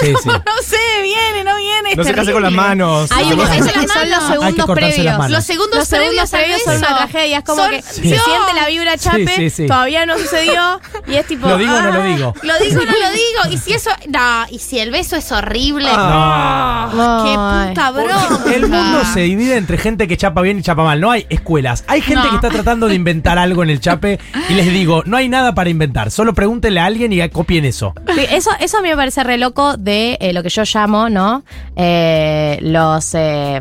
Sí, 0.00 0.06
sí. 0.22 0.28
no 0.28 0.62
sé, 0.64 0.76
viene, 1.02 1.44
no 1.44 1.56
viene. 1.56 1.94
No 1.96 2.02
se 2.02 2.12
case 2.14 2.32
con 2.32 2.42
las 2.42 2.50
manos. 2.52 3.12
Hay 3.12 3.24
No 3.24 3.30
se 3.30 3.34
unos 3.34 3.72
que 3.72 3.88
son 3.88 4.10
los 4.10 4.22
segundos 4.26 4.70
previos. 4.74 5.18
manos. 5.18 5.30
Los 5.30 5.44
segundos, 5.44 5.78
Los 5.78 5.88
segundos 5.88 6.30
previos 6.30 6.62
son 6.62 6.76
una 6.78 6.96
tragedia. 6.96 7.38
Es 7.38 7.44
como 7.44 7.62
Son- 7.62 7.70
que 7.70 7.82
Sí. 7.82 7.94
se 8.08 8.18
siente 8.18 8.54
la 8.54 8.66
vibra 8.66 8.96
chape, 8.98 9.26
Sí, 9.28 9.34
sí, 9.36 9.50
sí. 9.50 9.66
todavía 9.66 10.06
no 10.06 10.18
sucedió. 10.18 10.80
Y 11.06 11.14
es 11.14 11.26
tipo. 11.26 11.46
¿Lo 11.46 11.58
digo 11.58 11.74
o 11.74 11.80
no 11.82 11.92
lo 11.92 12.00
ah, 12.02 12.06
digo? 12.06 12.34
Lo 12.42 12.58
digo 12.58 12.80
o 12.80 12.84
no 12.84 12.92
lo 12.92 13.10
digo. 13.12 13.52
Y 13.54 13.58
si 13.58 13.74
eso. 13.74 13.90
No, 14.08 14.46
y 14.50 14.58
si 14.58 14.78
el 14.80 14.90
beso 14.90 15.14
es 15.16 15.30
horrible. 15.30 15.88
Ah. 15.92 16.90
No. 16.94 17.24
¡Qué 17.24 17.68
puta 17.70 17.90
bronca! 17.90 18.52
El 18.54 18.62
mundo 18.68 19.02
se 19.12 19.20
divide 19.20 19.56
entre 19.56 19.78
gente 19.78 20.08
que 20.08 20.16
chapa 20.16 20.40
bien 20.40 20.58
y 20.58 20.62
chapa 20.62 20.82
mal. 20.84 21.00
No 21.00 21.10
hay 21.10 21.26
escuelas. 21.28 21.84
Hay 21.86 22.00
gente 22.00 22.24
No. 22.24 22.30
que 22.30 22.36
está 22.36 22.50
tratando 22.50 22.88
de 22.88 22.94
inventar 22.94 23.38
algo 23.38 23.62
en 23.62 23.70
el 23.70 23.80
chape 23.80 24.18
y 24.48 24.54
les 24.54 24.66
digo, 24.72 25.02
no 25.06 25.16
hay 25.18 25.28
nada 25.28 25.54
para 25.54 25.70
inventar. 25.70 25.93
Solo 26.10 26.34
pregúntenle 26.34 26.80
a 26.80 26.86
alguien 26.86 27.12
y 27.12 27.26
copien 27.30 27.64
eso. 27.64 27.94
Sí, 28.14 28.22
eso, 28.30 28.50
eso 28.60 28.78
a 28.78 28.82
mí 28.82 28.88
me 28.88 28.96
parece 28.96 29.22
re 29.24 29.38
loco 29.38 29.76
de 29.76 30.16
eh, 30.20 30.32
lo 30.32 30.42
que 30.42 30.48
yo 30.48 30.62
llamo, 30.64 31.08
¿no? 31.08 31.44
Eh, 31.76 32.58
los. 32.62 33.14
eh, 33.14 33.60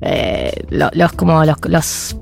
eh, 0.00 0.52
lo- 0.70 0.90
los 0.92 1.12
como 1.12 1.44
los, 1.44 1.56
los 1.68 2.16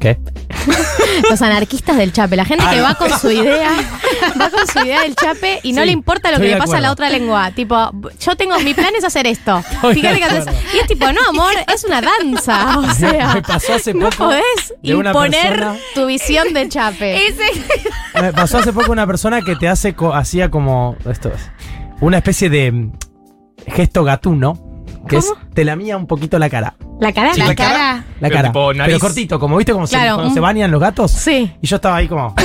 ¿Qué? 0.00 0.18
los 1.30 1.42
anarquistas 1.42 1.96
del 1.96 2.12
chape, 2.12 2.36
la 2.36 2.44
gente 2.44 2.64
que 2.70 2.78
Ah, 2.78 2.82
va 2.82 2.94
con 2.94 3.10
su 3.18 3.30
idea, 3.30 3.70
va 4.40 4.50
con 4.50 4.66
su 4.66 4.78
idea 4.80 5.02
del 5.02 5.14
chape 5.14 5.60
y 5.62 5.72
no 5.72 5.82
Sí, 5.82 5.86
le 5.86 5.92
importa 5.92 6.30
lo 6.30 6.38
que 6.38 6.48
le 6.48 6.56
pasa 6.56 6.78
a 6.78 6.80
la 6.80 6.92
otra 6.92 7.08
lengua. 7.10 7.50
Tipo, 7.52 7.90
yo 8.20 8.36
tengo, 8.36 8.58
mi 8.60 8.74
plan 8.74 8.92
es 8.96 9.04
hacer 9.04 9.26
esto. 9.26 9.62
Fíjate 9.92 10.18
que 10.18 10.24
haces- 10.24 10.46
y 10.74 10.78
es 10.78 10.86
tipo, 10.86 11.10
no, 11.12 11.20
amor, 11.28 11.52
es 11.72 11.84
una 11.84 12.00
danza. 12.00 12.78
O 12.78 12.92
sea, 12.94 13.34
Me 13.34 13.42
pasó 13.42 13.74
hace 13.74 13.94
no 13.94 14.10
podés 14.10 14.44
imponer 14.82 15.48
persona- 15.60 15.76
tu 15.94 16.06
visión 16.06 16.52
de 16.52 16.68
chape. 16.68 17.26
Ese. 17.28 17.44
Me 18.20 18.32
pasó 18.32 18.58
hace 18.58 18.72
poco 18.72 18.92
una 18.92 19.06
persona 19.06 19.42
que 19.42 19.56
te 19.56 19.68
hace, 19.68 19.94
co- 19.94 20.14
hacía 20.14 20.50
como, 20.50 20.96
esto 21.10 21.28
es, 21.34 21.50
una 22.00 22.18
especie 22.18 22.50
de 22.50 22.72
mm, 22.72 22.92
gesto 23.68 24.04
gatuno, 24.04 24.58
que 25.06 25.16
es, 25.18 25.32
te 25.54 25.64
lamía 25.64 25.96
un 25.96 26.06
poquito 26.06 26.38
la 26.38 26.48
cara. 26.50 26.74
La 27.00 27.12
cara, 27.12 27.34
Sí, 27.34 27.40
la 27.40 27.46
la 27.48 27.54
cara. 27.54 27.70
cara. 27.72 27.94
La 28.20 28.28
Pero 28.28 28.34
cara. 28.34 28.48
tipo 28.48 28.74
nariz. 28.74 28.94
Pero 28.94 29.00
cortito, 29.00 29.38
como 29.40 29.56
viste 29.56 29.72
como 29.72 29.86
se, 29.86 29.96
Claro, 29.96 30.14
cuando 30.14 30.28
un- 30.28 30.34
se 30.34 30.40
bañan 30.40 30.70
los 30.70 30.80
gatos. 30.80 31.10
Sí. 31.12 31.52
Y 31.60 31.66
yo 31.66 31.76
estaba 31.76 31.96
ahí 31.96 32.08
como, 32.08 32.34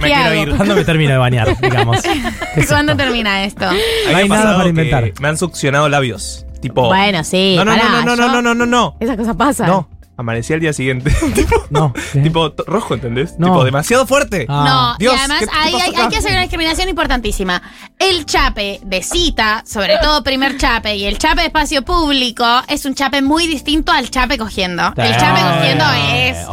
Me 0.00 0.08
¿Qué 0.08 0.14
quiero 0.14 0.30
hago? 0.30 0.34
ir. 0.42 0.56
¿cuándo 0.56 0.74
me 0.76 0.84
termino 0.84 1.12
de 1.12 1.18
bañar? 1.18 1.56
Digamos. 1.60 2.02
¿Qué 2.54 2.60
es 2.60 2.66
¿Cuándo 2.68 2.92
esto? 2.92 3.04
termina 3.04 3.44
esto? 3.44 3.66
No 3.66 3.72
me 3.72 4.14
hay 4.14 4.24
ha 4.24 4.28
nada 4.28 4.56
para 4.56 4.68
inventar. 4.68 5.12
Me 5.20 5.28
han 5.28 5.36
succionado 5.38 5.88
labios. 5.88 6.46
Tipo. 6.60 6.86
Bueno, 6.86 7.22
sí. 7.24 7.54
No, 7.56 7.64
no, 7.64 7.72
pará, 7.72 7.84
no, 7.84 8.02
no, 8.04 8.16
no, 8.16 8.26
yo- 8.26 8.32
no, 8.32 8.42
no, 8.42 8.54
no, 8.54 8.66
no. 8.66 8.96
Esas 9.00 9.16
cosas 9.16 9.36
pasan. 9.36 9.66
No. 9.68 9.88
Amanecí 10.16 10.52
al 10.52 10.60
día 10.60 10.72
siguiente. 10.72 11.10
tipo, 11.34 11.64
No. 11.70 11.92
¿qué? 12.12 12.20
tipo 12.20 12.52
rojo, 12.66 12.94
¿entendés? 12.94 13.34
No. 13.38 13.48
Tipo, 13.48 13.64
demasiado 13.64 14.06
fuerte. 14.06 14.46
Ah. 14.48 14.64
No, 14.66 14.96
Dios, 14.98 15.14
y 15.14 15.18
además 15.18 15.40
¿qué- 15.40 15.46
qué 15.46 15.52
hay, 15.56 15.74
hay- 15.74 15.94
hay 15.96 16.08
que 16.08 16.16
hacer 16.18 16.30
una 16.30 16.40
discriminación 16.42 16.88
importantísima. 16.88 17.60
El 17.98 18.24
chape 18.26 18.80
de 18.84 19.02
cita, 19.02 19.64
sobre 19.66 19.98
todo 19.98 20.22
primer 20.22 20.56
chape, 20.56 20.96
y 20.96 21.04
el 21.06 21.18
chape 21.18 21.40
de 21.40 21.46
espacio 21.48 21.82
público 21.82 22.44
es 22.68 22.84
un 22.84 22.94
chape 22.94 23.22
muy 23.22 23.46
distinto 23.46 23.90
al 23.92 24.10
chape 24.10 24.38
cogiendo. 24.38 24.92
El 24.96 25.16
chape 25.16 25.40
cogiendo 25.40 25.84
es. 26.06 26.36
Ese- 26.38 26.46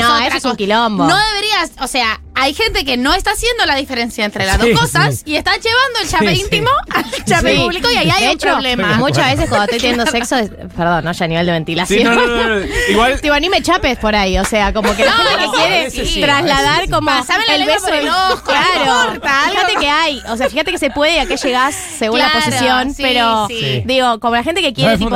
no, 0.00 0.14
otra 0.14 0.26
eso 0.28 0.36
es 0.36 0.44
un 0.44 0.56
quilombo. 0.56 1.06
No 1.06 1.16
deberías, 1.16 1.72
o 1.80 1.86
sea, 1.88 2.20
hay 2.40 2.54
gente 2.54 2.84
que 2.84 2.96
no 2.96 3.14
está 3.14 3.32
haciendo 3.32 3.66
la 3.66 3.74
diferencia 3.74 4.24
entre 4.24 4.46
las 4.46 4.60
Sí, 4.60 4.70
dos 4.70 4.80
cosas 4.80 5.16
sí. 5.16 5.22
y 5.26 5.36
está 5.36 5.52
llevando 5.56 5.98
el 6.02 6.08
chape 6.08 6.28
Sí, 6.28 6.34
sí. 6.36 6.40
íntimo 6.42 6.70
al 6.94 7.24
chape 7.24 7.52
Sí. 7.54 7.58
público 7.62 7.90
y 7.90 7.96
ahí 7.96 8.10
hay 8.10 8.28
un 8.34 8.38
problema. 8.38 8.94
Muchas 8.96 9.26
veces 9.32 9.48
cuando 9.48 9.64
estoy 9.64 9.78
teniendo 9.80 10.06
sexo, 10.10 10.36
es- 10.36 10.50
perdón, 10.76 11.04
no 11.04 11.12
ya 11.12 11.24
a 11.24 11.28
nivel 11.28 11.46
de 11.46 11.52
ventilación. 11.52 11.98
Sí, 11.98 12.04
no, 12.04 12.14
no, 12.14 12.26
no, 12.26 12.60
no. 12.60 12.66
Igual. 12.90 13.20
Tipo, 13.20 13.38
ni 13.40 13.48
me 13.48 13.60
chapes 13.60 13.98
por 13.98 14.14
ahí, 14.14 14.38
o 14.38 14.44
sea, 14.44 14.72
como 14.72 14.94
que 14.96 15.04
la 15.04 15.10
No, 15.10 15.16
gente 15.24 15.46
no, 15.46 15.52
que 15.52 16.02
quiere 16.02 16.20
trasladar 16.26 16.88
como 16.88 17.06
Pasame 17.06 17.44
la 17.46 17.54
el 17.54 17.60
lengua 17.60 17.74
beso 17.74 17.86
por 17.86 17.94
el 17.96 18.08
ojo, 18.08 18.34
no 18.36 18.42
claro. 18.44 19.04
importa. 19.14 19.42
Fíjate 19.50 19.74
que 19.80 19.88
hay, 19.88 20.22
o 20.28 20.36
sea, 20.36 20.48
fíjate 20.48 20.70
que 20.70 20.78
se 20.78 20.90
puede 20.90 21.14
y 21.16 21.18
a 21.18 21.26
qué 21.26 21.36
llegás 21.36 21.74
según 21.98 22.18
la 22.20 22.30
posición, 22.32 22.94
sí, 22.94 23.02
pero 23.02 23.48
digo, 23.84 24.20
como 24.20 24.36
la 24.36 24.44
gente 24.44 24.62
que 24.62 24.72
quiere 24.72 24.96
tipo 24.96 25.10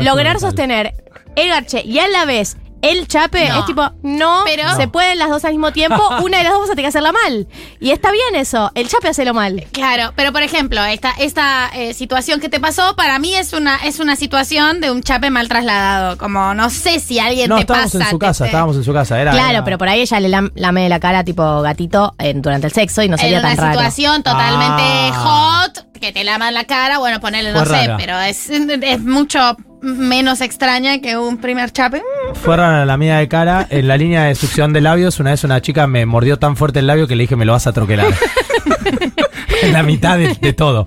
lograr 0.00 0.38
sostener 0.38 0.94
el 1.36 1.48
garche 1.48 1.82
y 1.84 1.98
a 1.98 2.08
la 2.08 2.24
vez 2.24 2.56
el 2.82 3.06
chape 3.08 3.48
No. 3.48 3.58
es 3.60 3.66
tipo, 3.66 3.90
no, 4.02 4.42
Pero- 4.44 4.74
se 4.76 4.86
No. 4.86 4.92
pueden 4.92 5.18
las 5.18 5.28
dos 5.30 5.44
al 5.44 5.52
mismo 5.52 5.72
tiempo, 5.72 6.00
una 6.22 6.38
de 6.38 6.44
las 6.44 6.52
dos 6.52 6.62
vas 6.62 6.70
a 6.70 6.72
tener 6.74 6.84
que 6.84 6.88
hacerla 6.88 7.12
mal. 7.12 7.46
Y 7.80 7.90
está 7.90 8.10
bien 8.12 8.34
eso, 8.36 8.70
el 8.74 8.88
chape 8.88 9.08
hace 9.08 9.24
lo 9.24 9.34
mal. 9.34 9.66
Claro, 9.72 10.12
pero 10.16 10.32
por 10.32 10.42
ejemplo, 10.42 10.84
esta, 10.84 11.10
esta 11.18 11.70
eh, 11.74 11.94
situación 11.94 12.40
que 12.40 12.48
te 12.48 12.60
pasó, 12.60 12.94
para 12.96 13.18
mí 13.18 13.34
es 13.34 13.52
una, 13.52 13.76
es 13.84 13.98
una 14.00 14.16
situación 14.16 14.80
de 14.80 14.90
un 14.90 15.02
chape 15.02 15.30
mal 15.30 15.48
trasladado. 15.48 16.16
Como 16.18 16.54
no 16.54 16.70
sé 16.70 17.00
si 17.00 17.18
alguien 17.18 17.48
No, 17.48 17.56
te 17.56 17.62
estábamos 17.62 17.92
pasa. 17.92 18.04
en 18.04 18.10
su 18.10 18.18
casa, 18.18 18.44
te- 18.44 18.48
estábamos 18.50 18.76
en 18.76 18.84
su 18.84 18.92
casa. 18.92 19.20
Era, 19.20 19.32
Claro, 19.32 19.50
era- 19.50 19.64
pero 19.64 19.78
por 19.78 19.88
ahí 19.88 20.00
ella 20.00 20.20
le 20.20 20.28
lam- 20.28 20.52
lame 20.54 20.88
la 20.88 21.00
cara 21.00 21.24
tipo 21.24 21.60
gatito 21.62 22.14
eh, 22.18 22.32
durante 22.36 22.66
el 22.68 22.72
sexo 22.72 23.02
y 23.02 23.08
no 23.08 23.18
sería 23.18 23.40
una 23.40 23.48
tan 23.48 23.56
raro. 23.58 23.72
situación 23.72 24.22
totalmente 24.22 24.82
Ah. 25.14 25.64
hot, 25.74 25.86
que 26.00 26.12
te 26.12 26.22
laman 26.22 26.54
la 26.54 26.64
cara, 26.64 26.98
bueno, 26.98 27.18
ponerle, 27.20 27.52
no 27.52 27.64
Fue 27.64 27.66
sé, 27.76 27.86
rara. 27.86 27.96
pero 27.96 28.20
es, 28.20 28.48
es 28.50 29.00
mucho 29.00 29.56
menos 29.80 30.40
extraña 30.40 31.00
que 31.00 31.16
un 31.16 31.38
primer 31.38 31.70
chape. 31.72 32.02
Fue 32.34 32.56
rara 32.56 32.84
la 32.84 32.96
mía 32.96 33.18
de 33.18 33.28
cara. 33.28 33.66
En 33.70 33.88
la 33.88 33.96
línea 33.96 34.24
de 34.24 34.34
succión 34.34 34.72
de 34.72 34.80
labios, 34.80 35.20
una 35.20 35.30
vez 35.30 35.44
una 35.44 35.60
chica 35.60 35.86
me 35.86 36.04
mordió 36.06 36.38
tan 36.38 36.56
fuerte 36.56 36.78
el 36.80 36.86
labio 36.86 37.06
que 37.06 37.16
le 37.16 37.24
dije, 37.24 37.36
me 37.36 37.44
lo 37.44 37.52
vas 37.52 37.66
a 37.66 37.72
troquelar. 37.72 38.06
en 39.62 39.72
la 39.72 39.82
mitad 39.82 40.18
de, 40.18 40.34
de 40.40 40.52
todo. 40.52 40.86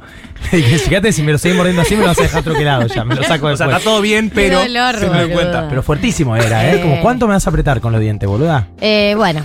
Le 0.51 0.57
dije, 0.57 0.77
fíjate, 0.79 1.11
si 1.11 1.21
me 1.23 1.31
lo 1.31 1.37
seguís 1.37 1.55
mordiendo 1.57 1.81
así, 1.83 1.95
me 1.95 2.01
lo 2.01 2.07
vas 2.07 2.19
a 2.19 2.23
dejar 2.23 2.43
troquelado 2.43 2.87
ya. 2.87 3.03
Me 3.03 3.15
lo 3.15 3.23
saco 3.27 3.47
O 3.47 3.55
sea, 3.57 3.67
después. 3.67 3.77
está 3.77 3.89
todo 3.91 4.01
bien, 4.01 4.31
pero. 4.33 4.59
dolor, 4.59 4.97
se 4.97 5.09
me 5.09 5.21
doy 5.21 5.31
cuenta. 5.31 5.67
Pero 5.69 5.83
fuertísimo 5.83 6.35
era, 6.35 6.71
¿eh? 6.71 6.81
Como, 6.81 6.95
Eh. 6.95 6.99
¿cuánto 7.01 7.27
me 7.27 7.33
vas 7.33 7.45
a 7.45 7.49
apretar 7.49 7.79
con 7.81 7.91
los 7.91 8.01
dientes, 8.01 8.27
boluda? 8.27 8.67
Eh, 8.79 9.13
bueno, 9.15 9.41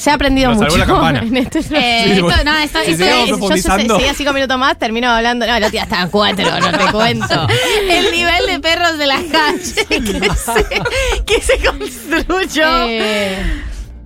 se 0.00 0.10
ha 0.10 0.14
aprendido 0.14 0.50
Nos 0.50 0.58
mucho. 0.62 0.76
la 0.78 0.86
campana. 0.86 1.20
en 1.22 1.36
este- 1.36 1.58
Eh, 1.58 2.02
Sí, 2.04 2.10
esto- 2.12 2.44
no, 2.44 2.58
esto, 2.58 2.78
Si 2.84 2.90
esto 2.92 3.04
es- 3.04 3.28
yo 3.28 3.38
profundizando. 3.38 3.96
seguía 3.96 4.14
cinco 4.14 4.32
minutos 4.32 4.58
más, 4.58 4.78
termino 4.78 5.10
hablando. 5.10 5.46
No, 5.46 5.54
el 5.56 5.70
día 5.70 5.82
estaban 5.82 6.10
cuatro, 6.10 6.44
no 6.60 6.70
te 6.72 6.84
cuento. 6.92 7.46
el 7.88 8.10
nivel 8.12 8.46
de 8.46 8.60
perros 8.60 8.98
de 8.98 9.06
la 9.06 9.20
calle 9.30 9.74
que 9.88 10.30
se, 10.34 11.24
que 11.24 11.40
se 11.42 11.58
construyó. 11.64 12.86
Eh, 12.88 13.38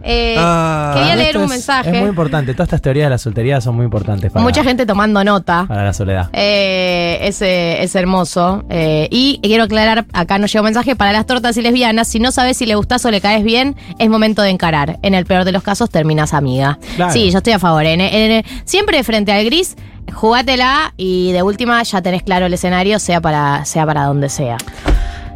Eh, 0.05 0.37
Ah, 0.39 0.93
quería 0.97 1.17
leer 1.17 1.37
un 1.39 1.45
es- 1.45 1.51
mensaje. 1.51 1.91
Es 1.91 1.99
muy 2.01 2.09
importante. 2.11 2.53
Todas 2.53 2.67
estas 2.69 2.83
teorías 2.83 3.07
de 3.07 3.11
la 3.11 3.19
soltería 3.19 3.61
son 3.61 3.75
muy 3.77 3.85
importantes 3.87 4.31
para, 4.31 4.43
Mucha 4.45 4.63
gente 4.63 4.85
tomando 4.87 5.25
nota. 5.25 5.65
para 5.67 5.83
la 5.85 5.93
soledad. 5.93 6.29
Eh, 6.33 7.19
ese 7.23 7.83
es 7.83 7.95
hermoso. 7.95 8.65
Eh, 8.69 9.09
y 9.11 9.41
quiero 9.43 9.65
aclarar, 9.65 10.05
acá 10.13 10.39
nos 10.39 10.53
llega 10.53 10.61
un 10.63 10.67
mensaje 10.67 10.95
para 10.95 11.13
las 11.13 11.27
tortas 11.27 11.57
y 11.57 11.63
lesbianas. 11.63 12.07
Si 12.09 12.21
no 12.21 12.31
sabes 12.33 12.57
si 12.59 12.67
le 12.67 12.75
gustás 12.75 13.05
o 13.07 13.11
le 13.11 13.21
caes 13.21 13.43
bien, 13.45 13.77
es 13.99 14.09
momento 14.11 14.43
de 14.43 14.51
encarar. 14.51 14.99
En 15.03 15.15
el 15.15 15.25
peor 15.25 15.45
de 15.45 15.53
los 15.53 15.63
casos, 15.63 15.89
terminas 15.91 16.35
amiga. 16.35 16.79
Claro. 16.97 17.13
Sí, 17.13 17.31
yo 17.31 17.39
estoy 17.39 17.55
a 17.55 17.59
favor. 17.59 17.85
En- 17.87 18.01
en- 18.03 18.45
siempre 18.65 19.03
frente 19.05 19.33
al 19.33 19.45
gris, 19.45 19.77
jugátela 20.13 20.93
y 20.97 21.33
de 21.33 21.43
última 21.43 21.83
ya 21.83 22.03
tenés 22.03 22.23
claro 22.23 22.47
el 22.47 22.53
escenario, 22.55 22.99
sea 22.99 23.21
para, 23.21 23.65
sea 23.65 23.87
para 23.87 24.05
donde 24.05 24.29
sea. 24.29 24.59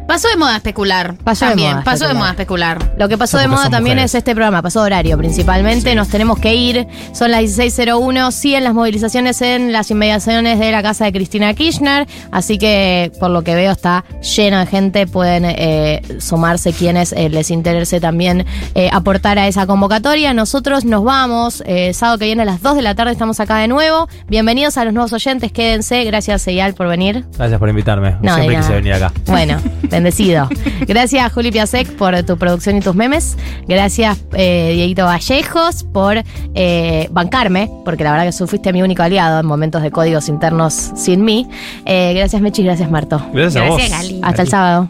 Pasó 0.09 0.27
de 0.27 0.37
moda 0.37 0.55
especular. 0.55 1.13
Pasó 1.23 1.45
de 1.45 1.51
también. 1.51 1.71
moda 1.73 1.83
pasó 1.83 2.07
de 2.07 2.15
moda 2.15 2.31
especular. 2.31 2.95
Lo 2.97 3.07
que 3.07 3.15
pasó 3.15 3.37
de 3.37 3.47
moda 3.47 3.69
también 3.69 3.97
mujeres. 3.97 4.15
es 4.15 4.15
este 4.15 4.33
programa, 4.33 4.63
pasó 4.63 4.79
de 4.79 4.87
horario 4.87 5.15
principalmente, 5.19 5.93
nos 5.93 6.07
tenemos 6.07 6.39
que 6.39 6.55
ir, 6.55 6.87
son 7.13 7.29
las 7.29 7.43
16.01, 7.43 8.31
siguen 8.31 8.63
las 8.63 8.73
movilizaciones 8.73 9.39
en 9.43 9.71
las 9.71 9.91
inmediaciones 9.91 10.57
de 10.57 10.71
la 10.71 10.81
casa 10.81 11.05
de 11.05 11.11
Cristina 11.11 11.53
Kirchner, 11.53 12.07
así 12.31 12.57
que 12.57 13.11
por 13.19 13.29
lo 13.29 13.43
que 13.43 13.53
veo 13.53 13.71
está 13.71 14.03
lleno 14.35 14.57
de 14.57 14.65
gente, 14.65 15.05
pueden 15.05 15.45
eh, 15.45 16.01
sumarse 16.17 16.73
quienes 16.73 17.13
eh, 17.13 17.29
les 17.29 17.51
interese 17.51 17.99
también 17.99 18.47
eh, 18.73 18.89
aportar 18.91 19.37
a 19.37 19.47
esa 19.47 19.67
convocatoria. 19.67 20.33
Nosotros 20.33 20.85
nos 20.85 21.03
vamos, 21.03 21.61
eh, 21.67 21.93
sábado 21.93 22.17
que 22.17 22.25
viene 22.25 22.41
a 22.41 22.45
las 22.45 22.63
2 22.63 22.77
de 22.77 22.81
la 22.81 22.95
tarde 22.95 23.11
estamos 23.11 23.39
acá 23.39 23.57
de 23.57 23.67
nuevo, 23.67 24.09
bienvenidos 24.27 24.79
a 24.79 24.85
los 24.85 24.93
nuevos 24.95 25.13
oyentes, 25.13 25.51
quédense, 25.51 26.03
gracias 26.05 26.47
Eyal 26.47 26.73
por 26.73 26.87
venir. 26.87 27.25
Gracias 27.37 27.59
por 27.59 27.69
invitarme. 27.69 28.15
No, 28.23 28.35
de 28.35 28.41
Siempre 28.41 28.57
quise 28.57 28.73
venir 28.73 28.93
acá. 28.93 29.13
Bueno, 29.27 29.59
bendecido. 29.99 30.49
Gracias, 30.87 31.31
Juli 31.33 31.51
Piasek, 31.51 31.95
por 31.95 32.21
tu 32.23 32.37
producción 32.37 32.77
y 32.77 32.81
tus 32.81 32.95
memes. 32.95 33.37
Gracias, 33.67 34.17
eh, 34.33 34.71
Dieguito 34.73 35.05
Vallejos, 35.05 35.83
por 35.83 36.23
eh, 36.55 37.07
bancarme, 37.11 37.69
porque 37.85 38.03
la 38.03 38.11
verdad 38.11 38.31
que 38.31 38.37
tú 38.37 38.47
fuiste 38.47 38.71
mi 38.73 38.81
único 38.81 39.03
aliado 39.03 39.39
en 39.39 39.45
momentos 39.45 39.81
de 39.81 39.91
códigos 39.91 40.29
internos 40.29 40.91
sin 40.95 41.23
mí. 41.23 41.47
Eh, 41.85 42.13
gracias, 42.15 42.41
Mechi, 42.41 42.63
gracias, 42.63 42.89
Marto. 42.89 43.21
Gracias, 43.33 43.63
a 43.63 43.67
vos. 43.67 43.77
Gracias, 43.77 44.01
Gali. 44.01 44.21
Hasta 44.23 44.41
el 44.41 44.47
sábado. 44.47 44.89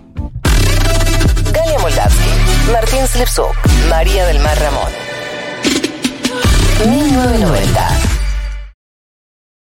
Galia 1.54 1.80
Moldavsky, 1.80 2.30
Martín 2.72 3.08
Slipsuk, 3.08 3.56
María 3.89 4.26
del 4.28 4.39
Mar 4.39 4.58
Ramón. 4.60 4.91
1990. 6.86 8.09